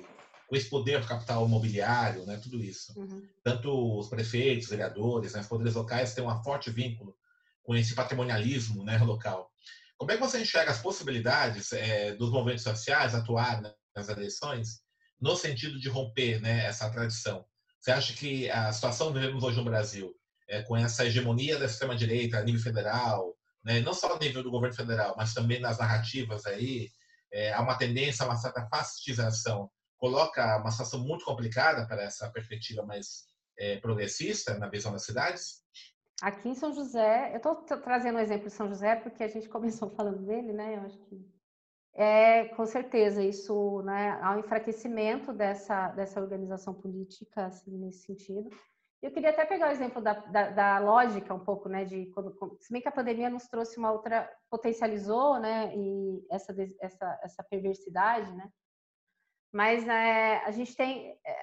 com 0.47 0.55
esse 0.55 0.69
poder 0.69 1.01
do 1.01 1.07
capital 1.07 1.45
imobiliário, 1.45 2.25
né? 2.25 2.39
Tudo 2.41 2.63
isso. 2.63 2.97
Uhum. 2.97 3.27
Tanto 3.43 3.99
os 3.99 4.07
prefeitos, 4.07 4.69
vereadores, 4.69 5.33
né? 5.33 5.41
os 5.41 5.47
poderes 5.47 5.75
locais 5.75 6.13
têm 6.13 6.23
um 6.23 6.43
forte 6.43 6.69
vínculo 6.69 7.15
com 7.63 7.75
esse 7.75 7.93
patrimonialismo, 7.93 8.83
né? 8.83 8.97
Local. 8.99 9.51
Como 9.97 10.11
é 10.11 10.15
que 10.15 10.21
você 10.21 10.41
enxerga 10.41 10.71
as 10.71 10.81
possibilidades 10.81 11.71
é, 11.73 12.15
dos 12.15 12.31
movimentos 12.31 12.63
sociais 12.63 13.13
atuar 13.13 13.61
nas 13.95 14.09
eleições 14.09 14.81
no 15.19 15.35
sentido 15.35 15.79
de 15.79 15.89
romper, 15.89 16.41
né? 16.41 16.65
Essa 16.65 16.89
tradição? 16.89 17.45
Você 17.79 17.91
acha 17.91 18.13
que 18.13 18.49
a 18.49 18.71
situação 18.71 19.07
que 19.07 19.19
vivemos 19.19 19.43
hoje 19.43 19.57
no 19.57 19.65
Brasil, 19.65 20.13
é, 20.47 20.61
com 20.61 20.77
essa 20.77 21.05
hegemonia 21.05 21.57
da 21.57 21.65
extrema-direita 21.65 22.37
a 22.37 22.43
nível 22.43 22.61
federal, 22.61 23.35
né, 23.63 23.79
não 23.81 23.93
só 23.93 24.13
a 24.13 24.19
nível 24.19 24.43
do 24.43 24.51
governo 24.51 24.75
federal, 24.75 25.15
mas 25.17 25.33
também 25.33 25.59
nas 25.59 25.77
narrativas 25.77 26.45
aí, 26.45 26.89
é, 27.31 27.53
há 27.53 27.61
uma 27.61 27.77
tendência 27.77 28.23
a 28.23 28.27
uma 28.27 28.35
certa 28.35 28.67
fascistização, 28.67 29.69
coloca 29.97 30.57
uma 30.57 30.71
situação 30.71 30.99
muito 30.99 31.23
complicada 31.23 31.87
para 31.87 32.03
essa 32.03 32.29
perspectiva 32.31 32.83
mais 32.85 33.27
é, 33.57 33.77
progressista 33.77 34.57
na 34.57 34.67
visão 34.67 34.91
das 34.91 35.05
cidades? 35.05 35.61
Aqui 36.21 36.49
em 36.49 36.55
São 36.55 36.73
José, 36.73 37.31
eu 37.33 37.37
estou 37.37 37.55
trazendo 37.81 38.15
o 38.15 38.17
um 38.17 38.21
exemplo 38.21 38.47
de 38.47 38.53
São 38.53 38.67
José 38.67 38.95
porque 38.95 39.23
a 39.23 39.27
gente 39.27 39.47
começou 39.49 39.89
falando 39.91 40.25
dele, 40.25 40.53
né? 40.53 40.77
Eu 40.77 40.81
acho 40.81 40.97
que 41.05 41.31
é, 41.93 42.45
com 42.55 42.65
certeza, 42.65 43.21
isso 43.21 43.81
né, 43.81 44.17
há 44.21 44.35
um 44.35 44.39
enfraquecimento 44.39 45.33
dessa, 45.33 45.89
dessa 45.89 46.21
organização 46.21 46.73
política 46.73 47.45
assim, 47.45 47.77
nesse 47.77 48.05
sentido. 48.05 48.49
Eu 49.01 49.11
queria 49.11 49.31
até 49.31 49.45
pegar 49.45 49.69
o 49.69 49.71
exemplo 49.71 50.01
da, 50.01 50.13
da, 50.13 50.49
da, 50.49 50.79
lógica 50.79 51.33
um 51.33 51.39
pouco, 51.39 51.67
né, 51.67 51.83
de 51.85 52.05
quando, 52.07 52.35
se 52.59 52.71
bem 52.71 52.81
que 52.81 52.87
a 52.87 52.91
pandemia 52.91 53.31
nos 53.31 53.47
trouxe 53.47 53.79
uma 53.79 53.91
outra, 53.91 54.29
potencializou, 54.49 55.39
né, 55.39 55.75
e 55.75 56.23
essa, 56.29 56.55
essa, 56.79 57.19
essa 57.23 57.43
perversidade, 57.43 58.31
né, 58.33 58.47
mas 59.51 59.85
é, 59.87 60.37
a 60.45 60.51
gente 60.51 60.75
tem 60.75 61.19
é, 61.25 61.35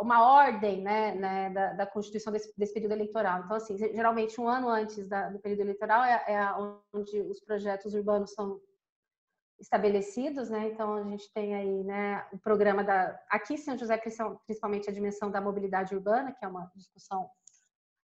uma 0.00 0.22
ordem, 0.22 0.82
né, 0.82 1.14
né 1.14 1.50
da, 1.50 1.72
da, 1.72 1.86
constituição 1.86 2.32
desse, 2.32 2.52
desse, 2.56 2.72
período 2.72 2.92
eleitoral. 2.92 3.40
Então, 3.40 3.56
assim, 3.56 3.76
geralmente 3.76 4.40
um 4.40 4.46
ano 4.46 4.68
antes 4.68 5.08
da, 5.08 5.28
do 5.28 5.40
período 5.40 5.62
eleitoral 5.62 6.04
é, 6.04 6.24
é 6.28 6.52
onde 6.94 7.20
os 7.22 7.40
projetos 7.40 7.92
urbanos 7.92 8.32
são 8.34 8.60
estabelecidos, 9.60 10.48
né? 10.48 10.68
Então 10.68 10.94
a 10.94 11.04
gente 11.04 11.30
tem 11.32 11.54
aí, 11.54 11.84
né, 11.84 12.26
o 12.32 12.38
programa 12.38 12.82
da 12.82 13.20
aqui 13.28 13.54
em 13.54 13.58
São 13.58 13.76
José 13.76 13.98
principalmente 14.44 14.88
a 14.88 14.92
dimensão 14.92 15.30
da 15.30 15.40
mobilidade 15.40 15.94
urbana, 15.94 16.32
que 16.32 16.44
é 16.44 16.48
uma 16.48 16.70
discussão 16.74 17.28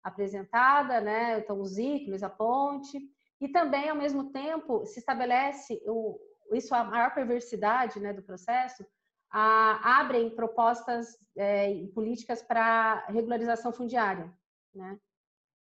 apresentada, 0.04 1.00
né? 1.02 1.40
Então 1.40 1.60
os 1.62 1.78
ícones, 1.78 2.24
a 2.24 2.30
ponte 2.30 3.00
e 3.40 3.48
também 3.48 3.90
ao 3.90 3.96
mesmo 3.96 4.32
tempo 4.32 4.86
se 4.86 5.00
estabelece 5.00 5.82
o 5.88 6.20
isso 6.52 6.76
é 6.76 6.78
a 6.78 6.84
maior 6.84 7.14
perversidade, 7.14 8.00
né, 8.00 8.14
do 8.14 8.22
processo, 8.22 8.86
a, 9.32 10.00
abrem 10.00 10.30
propostas 10.30 11.18
é, 11.36 11.88
políticas 11.88 12.44
para 12.44 13.04
regularização 13.08 13.74
fundiária, 13.74 14.32
né? 14.74 15.00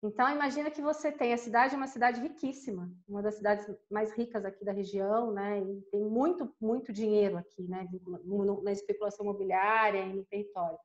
Então, 0.03 0.29
imagina 0.29 0.69
que 0.69 0.81
você 0.81 1.11
tem 1.11 1.33
a 1.33 1.37
cidade, 1.37 1.73
é 1.73 1.77
uma 1.77 1.87
cidade 1.87 2.21
riquíssima, 2.21 2.91
uma 3.07 3.21
das 3.21 3.35
cidades 3.35 3.65
mais 3.89 4.11
ricas 4.11 4.45
aqui 4.45 4.63
da 4.63 4.71
região, 4.71 5.31
né? 5.31 5.59
E 5.59 5.81
tem 5.91 6.03
muito, 6.03 6.53
muito 6.61 6.93
dinheiro 6.93 7.37
aqui, 7.37 7.63
né? 7.63 7.87
Na 8.61 8.71
especulação 8.71 9.25
imobiliária 9.25 10.01
e 10.01 10.13
no 10.13 10.25
território. 10.25 10.77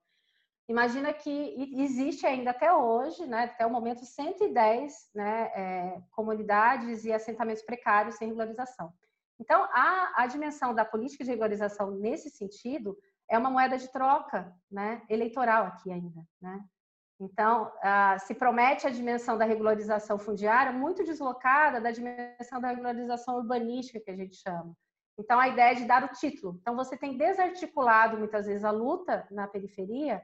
Imagina 0.70 1.12
que 1.12 1.75
existe 1.83 2.25
ainda 2.25 2.51
até 2.53 2.73
hoje, 2.73 3.27
né? 3.27 3.44
Até 3.44 3.66
o 3.66 3.70
momento, 3.70 4.05
110 4.05 5.11
né, 5.12 5.51
é, 5.55 6.03
comunidades 6.12 7.05
e 7.05 7.12
assentamentos 7.12 7.62
precários 7.62 8.14
sem 8.14 8.29
regularização. 8.29 8.92
Então, 9.40 9.64
a, 9.73 10.23
a 10.23 10.27
dimensão 10.27 10.73
da 10.73 10.85
política 10.85 11.25
de 11.25 11.31
regularização 11.31 11.90
nesse 11.90 12.31
sentido 12.31 12.96
é 13.29 13.37
uma 13.37 13.51
moeda 13.51 13.77
de 13.77 13.88
troca 13.88 14.55
né, 14.70 15.03
eleitoral 15.09 15.66
aqui 15.66 15.90
ainda, 15.90 16.23
né? 16.40 16.64
Então, 17.21 17.71
ah, 17.83 18.19
se 18.19 18.35
promete 18.35 18.87
a 18.87 18.91
dimensão 18.91 19.37
da 19.37 19.45
regularização 19.45 20.19
fundiária 20.19 20.73
muito 20.73 21.05
deslocada 21.05 21.79
da 21.79 21.91
dimensão 21.91 22.61
da 22.61 22.69
regularização 22.69 23.37
urbanística, 23.37 24.01
que 24.01 24.11
a 24.11 24.17
gente 24.17 24.37
chama. 24.37 24.75
Então, 25.19 25.39
a 25.39 25.49
ideia 25.49 25.73
é 25.73 25.75
de 25.75 25.85
dar 25.85 26.03
o 26.03 26.09
título. 26.09 26.57
Então, 26.61 26.75
você 26.75 26.97
tem 26.97 27.19
desarticulado 27.19 28.17
muitas 28.17 28.47
vezes 28.47 28.65
a 28.65 28.71
luta 28.71 29.27
na 29.31 29.47
periferia, 29.47 30.23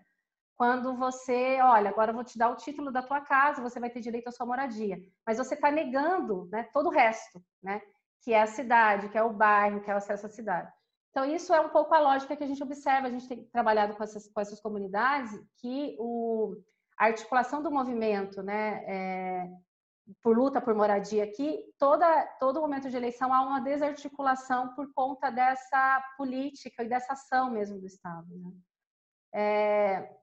quando 0.56 0.96
você, 0.96 1.60
olha, 1.60 1.90
agora 1.90 2.12
eu 2.12 2.14
vou 2.14 2.24
te 2.24 2.38
dar 2.38 2.48
o 2.48 2.56
título 2.56 2.90
da 2.90 3.02
tua 3.02 3.20
casa, 3.20 3.60
você 3.60 3.78
vai 3.78 3.90
ter 3.90 4.00
direito 4.00 4.28
à 4.28 4.32
sua 4.32 4.46
moradia. 4.46 4.96
Mas 5.26 5.36
você 5.36 5.52
está 5.52 5.70
negando 5.70 6.48
né, 6.50 6.62
todo 6.72 6.86
o 6.86 6.90
resto, 6.90 7.44
né? 7.62 7.82
Que 8.22 8.32
é 8.32 8.40
a 8.40 8.46
cidade, 8.46 9.10
que 9.10 9.18
é 9.18 9.22
o 9.22 9.34
bairro, 9.34 9.82
que 9.82 9.90
é 9.90 9.94
o 9.94 9.98
acesso 9.98 10.24
à 10.24 10.28
cidade. 10.30 10.72
Então, 11.10 11.26
isso 11.26 11.52
é 11.52 11.60
um 11.60 11.68
pouco 11.68 11.94
a 11.94 11.98
lógica 11.98 12.34
que 12.34 12.44
a 12.44 12.46
gente 12.46 12.62
observa, 12.62 13.06
a 13.06 13.10
gente 13.10 13.28
tem 13.28 13.44
trabalhado 13.44 13.94
com 13.96 14.02
essas, 14.02 14.28
com 14.28 14.40
essas 14.40 14.58
comunidades, 14.60 15.30
que 15.60 15.94
o, 15.98 16.56
a 16.98 17.06
articulação 17.06 17.62
do 17.62 17.70
movimento, 17.70 18.42
né, 18.42 18.84
é, 18.86 19.50
por 20.22 20.36
luta 20.36 20.60
por 20.60 20.74
moradia 20.74 21.24
aqui, 21.24 21.64
toda, 21.78 22.26
todo 22.38 22.60
momento 22.60 22.88
de 22.88 22.96
eleição 22.96 23.32
há 23.32 23.42
uma 23.42 23.60
desarticulação 23.60 24.74
por 24.74 24.92
conta 24.94 25.30
dessa 25.30 26.02
política 26.16 26.84
e 26.84 26.88
dessa 26.88 27.14
ação 27.14 27.50
mesmo 27.50 27.78
do 27.78 27.86
Estado. 27.86 28.26
Né? 28.28 28.52
É, 29.34 30.16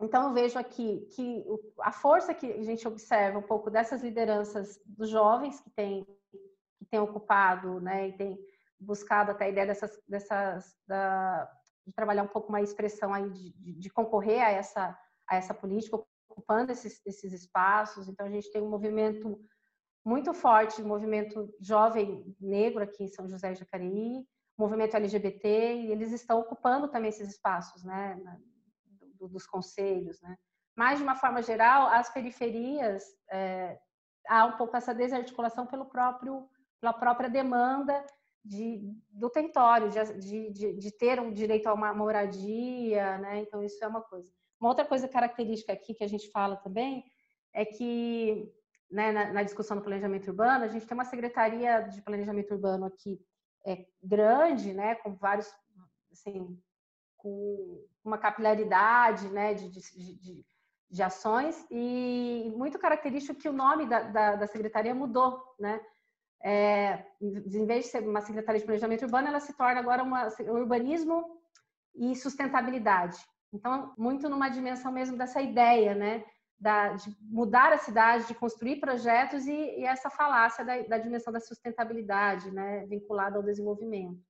então, 0.00 0.28
eu 0.28 0.34
vejo 0.34 0.58
aqui 0.58 1.08
que 1.14 1.44
a 1.80 1.90
força 1.90 2.34
que 2.34 2.52
a 2.52 2.62
gente 2.62 2.86
observa 2.86 3.38
um 3.38 3.42
pouco 3.42 3.70
dessas 3.70 4.02
lideranças 4.02 4.80
dos 4.84 5.08
jovens 5.08 5.58
que 5.60 5.70
têm, 5.70 6.06
que 6.78 6.84
têm 6.90 7.00
ocupado 7.00 7.80
né, 7.80 8.08
e 8.08 8.12
têm 8.12 8.38
buscado 8.78 9.30
até 9.30 9.46
a 9.46 9.48
ideia 9.48 9.66
dessas, 9.66 9.98
dessas 10.06 10.76
da, 10.86 11.50
de 11.86 11.94
trabalhar 11.94 12.22
um 12.22 12.28
pouco 12.28 12.52
mais 12.52 12.68
expressão 12.68 13.12
aí 13.12 13.28
de, 13.30 13.52
de, 13.54 13.72
de 13.72 13.90
concorrer 13.90 14.42
a 14.42 14.50
essa 14.50 14.98
a 15.28 15.36
essa 15.36 15.54
política, 15.54 15.98
ocupando 16.28 16.72
esses, 16.72 17.00
esses 17.06 17.32
espaços. 17.32 18.08
Então, 18.08 18.26
a 18.26 18.30
gente 18.30 18.50
tem 18.50 18.62
um 18.62 18.70
movimento 18.70 19.40
muito 20.04 20.32
forte, 20.32 20.82
um 20.82 20.88
movimento 20.88 21.52
jovem 21.60 22.24
negro 22.40 22.82
aqui 22.82 23.04
em 23.04 23.08
São 23.08 23.28
José 23.28 23.52
de 23.52 23.60
Jacareí, 23.60 24.24
movimento 24.56 24.96
LGBT, 24.96 25.74
e 25.74 25.92
eles 25.92 26.12
estão 26.12 26.38
ocupando 26.40 26.88
também 26.88 27.08
esses 27.08 27.28
espaços, 27.28 27.84
né, 27.84 28.18
do, 29.18 29.28
dos 29.28 29.46
conselhos, 29.46 30.20
né. 30.20 30.36
Mas, 30.76 30.98
de 30.98 31.04
uma 31.04 31.16
forma 31.16 31.42
geral, 31.42 31.88
as 31.88 32.12
periferias, 32.12 33.02
é, 33.30 33.78
há 34.28 34.44
um 34.44 34.56
pouco 34.56 34.76
essa 34.76 34.94
desarticulação 34.94 35.66
pelo 35.66 35.86
próprio, 35.86 36.48
pela 36.80 36.92
própria 36.92 37.30
demanda 37.30 38.04
de, 38.44 38.80
do 39.10 39.30
território, 39.30 39.88
de, 39.90 40.50
de, 40.50 40.74
de, 40.74 40.90
ter 40.92 41.18
um 41.18 41.32
direito 41.32 41.66
a 41.66 41.74
uma 41.74 41.94
moradia, 41.94 43.18
né? 43.18 43.40
Então, 43.40 43.62
isso 43.62 43.82
é 43.82 43.88
uma 43.88 44.02
coisa. 44.02 44.30
Uma 44.60 44.70
outra 44.70 44.84
coisa 44.84 45.08
característica 45.08 45.72
aqui 45.72 45.94
que 45.94 46.04
a 46.04 46.08
gente 46.08 46.30
fala 46.30 46.56
também 46.56 47.04
é 47.52 47.64
que 47.64 48.52
né, 48.90 49.12
na, 49.12 49.32
na, 49.32 49.42
discussão 49.42 49.76
do 49.76 49.82
planejamento 49.82 50.28
urbano, 50.28 50.64
a 50.64 50.68
gente 50.68 50.86
tem 50.86 50.94
uma 50.94 51.04
secretaria 51.04 51.80
de 51.82 52.00
planejamento 52.02 52.52
urbano 52.52 52.86
aqui 52.86 53.20
é, 53.66 53.84
grande, 54.02 54.72
né, 54.72 54.94
com 54.96 55.14
vários, 55.14 55.52
assim, 56.12 56.58
com 57.16 57.84
uma 58.04 58.16
capilaridade, 58.16 59.28
né, 59.28 59.54
de, 59.54 59.68
de, 59.68 59.80
de, 60.18 60.44
de 60.88 61.02
ações 61.02 61.66
e 61.70 62.52
muito 62.56 62.78
característico 62.78 63.40
que 63.40 63.48
o 63.48 63.52
nome 63.52 63.86
da, 63.86 64.02
da, 64.02 64.36
da 64.36 64.46
secretaria 64.46 64.94
mudou, 64.94 65.42
né, 65.58 65.80
é, 66.42 67.04
em 67.20 67.66
vez 67.66 67.86
de 67.86 67.90
ser 67.90 68.06
uma 68.06 68.20
secretaria 68.20 68.60
de 68.60 68.66
planejamento 68.66 69.04
urbano, 69.04 69.26
ela 69.28 69.40
se 69.40 69.52
torna 69.54 69.80
agora 69.80 70.02
uma 70.02 70.28
urbanismo 70.48 71.40
e 71.94 72.14
sustentabilidade. 72.14 73.18
Então, 73.56 73.94
muito 73.96 74.28
numa 74.28 74.48
dimensão 74.48 74.92
mesmo 74.92 75.16
dessa 75.16 75.40
ideia, 75.40 75.94
né? 75.94 76.24
Da, 76.58 76.94
de 76.94 77.14
mudar 77.20 77.72
a 77.72 77.78
cidade, 77.78 78.26
de 78.26 78.34
construir 78.34 78.76
projetos 78.76 79.46
e, 79.46 79.52
e 79.52 79.84
essa 79.84 80.08
falácia 80.08 80.64
da, 80.64 80.82
da, 80.82 80.98
dimensão 80.98 81.32
da 81.32 81.40
sustentabilidade, 81.40 82.50
né? 82.50 82.86
Vinculada 82.86 83.36
ao 83.36 83.42
desenvolvimento. 83.42 84.20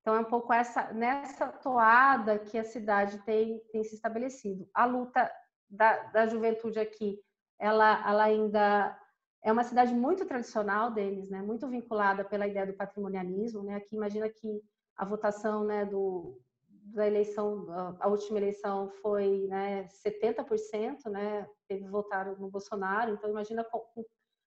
Então, 0.00 0.14
é 0.14 0.20
um 0.20 0.24
pouco 0.24 0.52
essa, 0.52 0.92
nessa 0.92 1.48
toada 1.48 2.38
que 2.38 2.58
a 2.58 2.64
cidade 2.64 3.18
tem, 3.24 3.58
tem 3.72 3.82
se 3.84 3.94
estabelecido. 3.94 4.68
A 4.72 4.84
luta 4.84 5.30
da, 5.68 6.04
da 6.04 6.26
juventude 6.26 6.78
aqui, 6.78 7.18
ela, 7.58 8.08
ela 8.08 8.24
ainda 8.24 8.98
é 9.42 9.50
uma 9.52 9.64
cidade 9.64 9.94
muito 9.94 10.24
tradicional 10.26 10.90
deles, 10.90 11.30
né? 11.30 11.42
Muito 11.42 11.68
vinculada 11.68 12.24
pela 12.24 12.46
ideia 12.46 12.66
do 12.66 12.74
patrimonialismo, 12.74 13.62
né? 13.62 13.76
Aqui 13.76 13.96
imagina 13.96 14.28
que 14.28 14.62
a 14.96 15.04
votação, 15.04 15.64
né, 15.64 15.86
do 15.86 16.38
da 16.82 17.06
eleição, 17.06 17.66
a 18.00 18.08
última 18.08 18.38
eleição 18.38 18.90
foi, 19.02 19.46
né, 19.46 19.86
70%, 20.04 21.10
né? 21.10 21.46
Eles 21.68 21.88
votaram 21.88 22.36
no 22.36 22.50
Bolsonaro, 22.50 23.12
então 23.12 23.30
imagina 23.30 23.62
com, 23.64 23.78
com, 23.78 24.04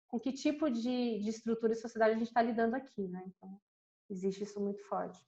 com 0.09 0.21
que 0.21 0.33
tipo 0.33 0.71
de, 0.71 1.19
de 1.19 1.29
estrutura 1.29 1.73
e 1.73 1.77
sociedade 1.77 2.14
a 2.14 2.19
gente 2.19 2.29
está 2.29 2.43
lidando 2.43 2.75
aqui, 2.75 3.07
né? 3.09 3.23
Então 3.27 3.61
existe 4.09 4.45
isso 4.45 4.61
muito 4.61 4.83
forte. 4.85 5.21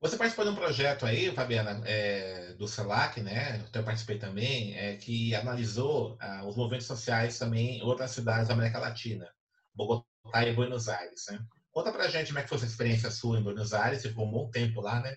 Você 0.00 0.18
participou 0.18 0.44
de 0.44 0.50
um 0.50 0.54
projeto 0.54 1.06
aí, 1.06 1.34
Fabiana, 1.34 1.80
é, 1.86 2.52
do 2.54 2.68
CELAC, 2.68 3.22
né? 3.22 3.64
Eu 3.72 3.82
participei 3.82 4.18
também, 4.18 4.76
é, 4.76 4.96
que 4.96 5.34
analisou 5.34 6.18
ah, 6.20 6.44
os 6.46 6.56
movimentos 6.56 6.86
sociais 6.86 7.38
também 7.38 7.78
em 7.78 7.82
outras 7.82 8.10
cidades 8.10 8.48
da 8.48 8.54
América 8.54 8.78
Latina, 8.78 9.26
Bogotá 9.72 10.46
e 10.46 10.52
Buenos 10.52 10.90
Aires, 10.90 11.24
né? 11.30 11.42
Conta 11.70 11.90
pra 11.90 12.08
gente 12.08 12.26
como 12.26 12.38
é 12.38 12.42
que 12.42 12.48
foi 12.48 12.58
essa 12.58 12.66
experiência 12.66 13.10
sua 13.10 13.38
em 13.38 13.42
Buenos 13.42 13.72
Aires, 13.72 14.02
você 14.02 14.10
ficou 14.10 14.26
um 14.26 14.30
bom 14.30 14.50
tempo 14.50 14.82
lá, 14.82 15.00
né? 15.00 15.16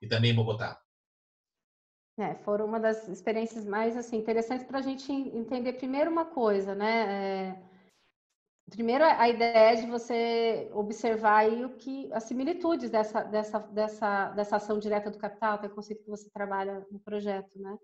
E 0.00 0.08
também 0.08 0.32
em 0.32 0.34
Bogotá. 0.34 0.80
É, 2.18 2.34
foram 2.36 2.66
uma 2.66 2.78
das 2.78 3.08
experiências 3.08 3.64
mais 3.64 3.96
assim, 3.96 4.16
interessantes 4.16 4.66
para 4.66 4.78
a 4.78 4.82
gente 4.82 5.10
entender 5.10 5.74
primeiro 5.74 6.10
uma 6.10 6.24
coisa, 6.24 6.74
né? 6.74 7.54
É 7.56 7.70
Primeiro, 8.70 9.04
a 9.04 9.28
ideia 9.28 9.72
é 9.72 9.74
de 9.74 9.86
você 9.86 10.70
observar 10.72 11.38
aí 11.38 11.64
o 11.64 11.70
que 11.70 12.08
as 12.12 12.22
similitudes 12.22 12.88
dessa, 12.88 13.24
dessa, 13.24 13.58
dessa, 13.58 14.28
dessa 14.30 14.56
ação 14.56 14.78
direta 14.78 15.10
do 15.10 15.18
capital, 15.18 15.58
que 15.58 15.66
é 15.66 15.68
o 15.68 15.74
conceito 15.74 16.04
que 16.04 16.10
você 16.10 16.30
trabalha 16.30 16.86
no 16.90 17.00
projeto, 17.00 17.60
né? 17.60 17.76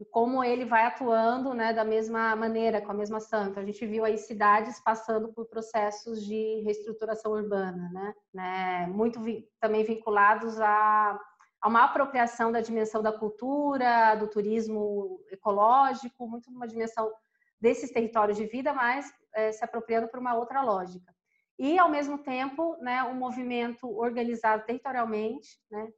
E 0.00 0.04
como 0.04 0.42
ele 0.42 0.64
vai 0.64 0.86
atuando, 0.86 1.54
né, 1.54 1.72
da 1.72 1.84
mesma 1.84 2.34
maneira, 2.34 2.80
com 2.80 2.90
a 2.90 2.94
mesma 2.94 3.18
ação. 3.18 3.46
Então, 3.46 3.62
a 3.62 3.66
gente 3.66 3.86
viu 3.86 4.04
aí 4.04 4.18
cidades 4.18 4.80
passando 4.80 5.32
por 5.32 5.46
processos 5.46 6.20
de 6.24 6.62
reestruturação 6.62 7.30
urbana, 7.30 7.88
né? 7.92 8.14
né? 8.34 8.86
Muito 8.88 9.20
vi 9.20 9.48
também 9.60 9.84
vinculados 9.84 10.60
a, 10.60 11.16
a 11.64 11.68
uma 11.68 11.82
apropriação 11.82 12.52
da 12.52 12.60
dimensão 12.60 13.02
da 13.02 13.10
cultura, 13.10 14.14
do 14.16 14.28
turismo 14.28 15.18
ecológico, 15.30 16.28
muito 16.28 16.50
numa 16.52 16.68
dimensão 16.68 17.10
desses 17.58 17.90
territórios 17.90 18.36
de 18.36 18.44
vida, 18.44 18.74
mas 18.74 19.10
é, 19.34 19.50
se 19.50 19.64
apropriando 19.64 20.06
por 20.08 20.20
uma 20.20 20.34
outra 20.34 20.60
lógica. 20.60 21.10
E, 21.58 21.78
ao 21.78 21.88
mesmo 21.88 22.18
tempo, 22.18 22.76
né, 22.82 23.02
um 23.04 23.14
movimento 23.14 23.88
organizado 23.98 24.66
territorialmente, 24.66 25.58
né, 25.70 25.90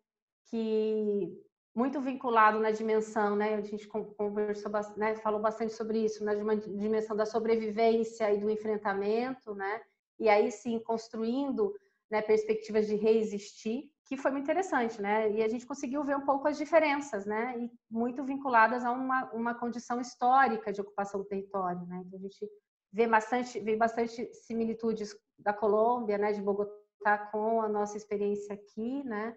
que 0.49 1.37
muito 1.75 2.01
vinculado 2.01 2.61
na 2.61 2.71
dimensão, 2.71 3.35
né, 3.35 3.57
a 3.57 3.61
gente 3.61 3.89
conversou, 3.89 4.71
né, 4.97 5.17
falou 5.17 5.41
bastante 5.41 5.73
sobre 5.73 5.99
isso, 5.99 6.25
na 6.25 6.33
dimensão 6.55 7.17
da 7.17 7.27
sobrevivência 7.27 8.33
e 8.33 8.39
do 8.39 8.49
enfrentamento, 8.49 9.53
né, 9.53 9.83
e 10.17 10.29
aí 10.29 10.53
sim 10.53 10.79
construindo 10.79 11.75
né, 12.09 12.23
perspectivas 12.23 12.87
de 12.87 12.95
reexistir, 12.95 13.91
que 14.07 14.17
foi 14.17 14.31
muito 14.31 14.45
interessante, 14.45 15.03
né? 15.03 15.31
E 15.33 15.43
a 15.43 15.49
gente 15.49 15.67
conseguiu 15.67 16.05
ver 16.05 16.17
um 16.17 16.25
pouco 16.25 16.47
as 16.47 16.57
diferenças, 16.57 17.27
né? 17.27 17.59
E 17.59 17.71
muito 17.91 18.25
vinculadas 18.25 18.85
a 18.85 18.93
uma, 18.93 19.25
uma 19.33 19.55
condição 19.55 20.01
histórica 20.01 20.73
de 20.73 20.81
ocupação 20.81 21.21
do 21.21 21.27
território, 21.27 21.85
né? 21.87 22.03
Então 22.07 22.19
a 22.19 22.23
gente 22.23 22.49
vê 22.93 23.07
bastante, 23.07 23.59
vê 23.61 23.77
bastante 23.77 24.33
similitudes 24.33 25.15
da 25.39 25.53
Colômbia, 25.53 26.17
né, 26.17 26.33
de 26.33 26.41
Bogotá 26.41 27.19
com 27.31 27.61
a 27.61 27.69
nossa 27.69 27.97
experiência 27.97 28.55
aqui, 28.55 29.05
né, 29.05 29.37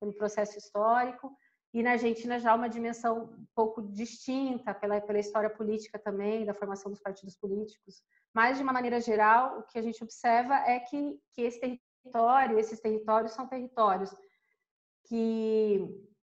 pelo 0.00 0.12
processo 0.12 0.58
histórico. 0.58 1.32
E 1.72 1.82
na 1.82 1.92
Argentina 1.92 2.40
já 2.40 2.54
uma 2.54 2.68
dimensão 2.68 3.24
um 3.24 3.46
pouco 3.54 3.82
distinta 3.82 4.74
pela, 4.74 5.00
pela 5.00 5.18
história 5.18 5.50
política 5.50 5.98
também, 5.98 6.46
da 6.46 6.54
formação 6.54 6.90
dos 6.90 7.00
partidos 7.00 7.36
políticos. 7.36 8.02
Mas, 8.34 8.56
de 8.56 8.62
uma 8.62 8.72
maneira 8.72 9.00
geral, 9.00 9.58
o 9.58 9.62
que 9.64 9.78
a 9.78 9.82
gente 9.82 10.02
observa 10.02 10.54
é 10.54 10.80
que, 10.80 11.20
que 11.34 11.42
esse 11.42 11.60
território, 11.60 11.87
esses 12.56 12.80
territórios 12.80 13.32
são 13.32 13.46
territórios 13.46 14.14
que, 15.06 15.86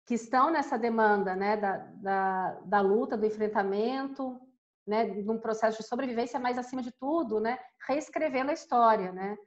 que 0.06 0.16
estão 0.16 0.52
nessa 0.52 0.78
demanda 0.78 1.36
né, 1.36 1.58
da, 1.58 1.78
da, 1.78 2.52
da 2.66 2.82
luta, 2.82 3.18
do 3.18 3.26
enfrentamento, 3.26 4.40
né, 4.86 5.06
num 5.06 5.40
processo 5.40 5.82
de 5.82 5.88
sobrevivência, 5.88 6.40
mas 6.40 6.58
acima 6.58 6.82
de 6.82 6.92
tudo, 6.92 7.40
né, 7.40 7.58
reescrevendo 7.88 8.52
a 8.52 8.54
história, 8.54 9.12
né, 9.12 9.38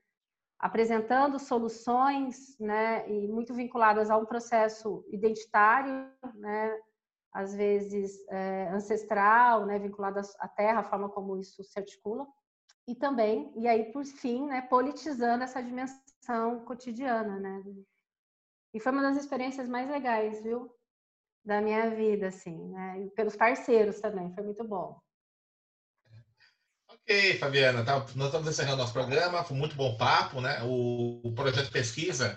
apresentando 0.58 1.38
soluções, 1.38 2.58
né, 2.58 3.08
e 3.10 3.28
muito 3.28 3.52
vinculadas 3.52 4.10
a 4.10 4.16
um 4.16 4.24
processo 4.24 5.04
identitário, 5.10 6.10
né, 6.34 6.78
às 7.32 7.54
vezes 7.54 8.26
é, 8.30 8.68
ancestral, 8.68 9.66
né, 9.66 9.78
vinculado 9.78 10.20
à 10.38 10.48
terra, 10.48 10.80
a 10.80 10.84
forma 10.84 11.10
como 11.10 11.36
isso 11.38 11.62
se 11.62 11.78
articula, 11.78 12.26
e 12.88 12.94
também, 12.94 13.52
e 13.56 13.66
aí 13.66 13.92
por 13.92 14.04
fim, 14.04 14.46
né, 14.46 14.62
politizando 14.62 15.42
essa 15.44 15.62
dimensão 15.62 16.64
cotidiana, 16.64 17.38
né, 17.38 17.62
e 18.74 18.80
foi 18.80 18.92
uma 18.92 19.02
das 19.02 19.16
experiências 19.16 19.68
mais 19.68 19.88
legais, 19.90 20.42
viu, 20.42 20.72
da 21.44 21.60
minha 21.60 21.90
vida, 21.90 22.28
assim, 22.28 22.56
né, 22.68 23.02
e 23.02 23.10
pelos 23.10 23.36
parceiros 23.36 24.00
também, 24.00 24.32
foi 24.34 24.44
muito 24.44 24.64
bom. 24.64 25.00
Ok, 26.88 27.38
Fabiana, 27.38 27.84
tá, 27.84 27.98
nós 28.16 28.26
estamos 28.26 28.48
encerrando 28.48 28.78
nosso 28.78 28.92
programa, 28.92 29.44
foi 29.44 29.56
muito 29.56 29.76
bom 29.76 29.96
papo, 29.96 30.40
né? 30.40 30.60
O, 30.64 31.20
o 31.22 31.32
projeto 31.34 31.66
de 31.66 31.70
pesquisa, 31.70 32.36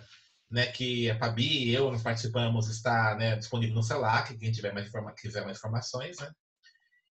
né, 0.49 0.67
que 0.67 1.09
a 1.09 1.17
Fabi 1.17 1.69
e 1.69 1.73
eu 1.73 1.89
nós 1.89 2.03
participamos, 2.03 2.67
está 2.67 3.15
né, 3.15 3.35
disponível 3.35 3.75
no 3.75 3.81
CELAC, 3.81 4.37
quem 4.37 4.51
tiver 4.51 4.71
mais 4.71 4.87
informa, 4.87 5.11
quiser 5.13 5.43
mais 5.43 5.57
informações, 5.57 6.19
né? 6.19 6.31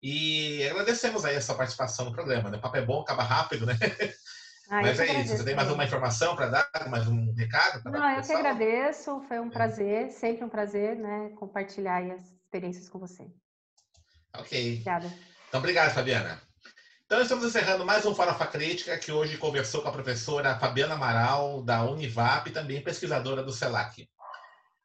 E 0.02 0.66
agradecemos 0.68 1.24
aí 1.24 1.36
a 1.36 1.40
sua 1.40 1.56
participação 1.56 2.06
no 2.06 2.12
programa, 2.12 2.50
né? 2.50 2.58
O 2.58 2.60
papo 2.60 2.76
é 2.76 2.84
bom, 2.84 3.00
acaba 3.00 3.22
rápido, 3.22 3.66
né? 3.66 3.74
Ah, 4.70 4.82
Mas 4.82 5.00
é 5.00 5.22
isso. 5.22 5.34
Você 5.34 5.44
tem 5.44 5.56
mais 5.56 5.70
uma 5.70 5.82
informação 5.82 6.36
para 6.36 6.48
dar, 6.48 6.68
mais 6.90 7.08
um 7.08 7.32
recado? 7.32 7.82
Não, 7.90 8.10
eu 8.10 8.22
que 8.22 8.32
agradeço. 8.32 9.18
Foi 9.26 9.40
um 9.40 9.46
é. 9.46 9.50
prazer, 9.50 10.10
sempre 10.10 10.44
um 10.44 10.48
prazer, 10.48 10.94
né, 10.94 11.30
compartilhar 11.36 12.02
as 12.12 12.22
experiências 12.42 12.86
com 12.86 12.98
você. 12.98 13.26
Ok. 14.36 14.72
Obrigada. 14.72 15.10
Então, 15.48 15.60
obrigado, 15.60 15.94
Fabiana. 15.94 16.38
Então, 17.06 17.22
estamos 17.22 17.46
encerrando 17.46 17.86
mais 17.86 18.04
um 18.04 18.14
Farofa 18.14 18.46
Crítica, 18.46 18.98
que 18.98 19.10
hoje 19.10 19.38
conversou 19.38 19.80
com 19.80 19.88
a 19.88 19.92
professora 19.92 20.58
Fabiana 20.58 20.94
Amaral, 20.94 21.62
da 21.62 21.82
Univap, 21.84 22.50
e 22.50 22.52
também 22.52 22.84
pesquisadora 22.84 23.42
do 23.42 23.50
CELAC. 23.50 24.06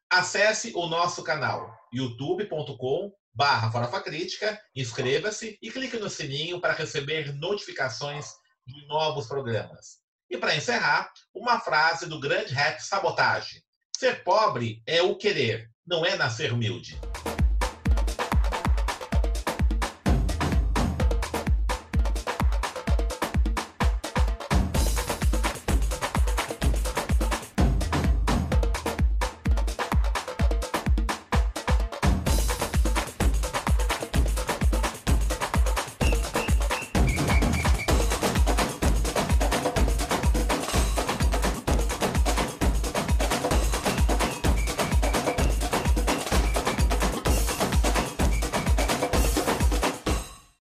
Acesse 0.08 0.72
o 0.74 0.86
nosso 0.86 1.22
canal, 1.22 1.78
youtube.com 1.92 3.12
barra 3.34 3.70
Farofa 3.70 4.00
Crítica, 4.00 4.60
inscreva-se 4.74 5.58
e 5.60 5.70
clique 5.70 5.98
no 5.98 6.08
sininho 6.08 6.60
para 6.60 6.72
receber 6.72 7.34
notificações 7.34 8.26
de 8.66 8.86
novos 8.86 9.26
programas. 9.26 9.98
E 10.30 10.38
para 10.38 10.54
encerrar, 10.54 11.12
uma 11.34 11.60
frase 11.60 12.06
do 12.06 12.20
grande 12.20 12.54
rap 12.54 12.80
Sabotage. 12.80 13.62
Ser 13.96 14.22
pobre 14.22 14.82
é 14.86 15.02
o 15.02 15.16
querer, 15.16 15.70
não 15.86 16.04
é 16.04 16.16
nascer 16.16 16.52
humilde. 16.52 16.98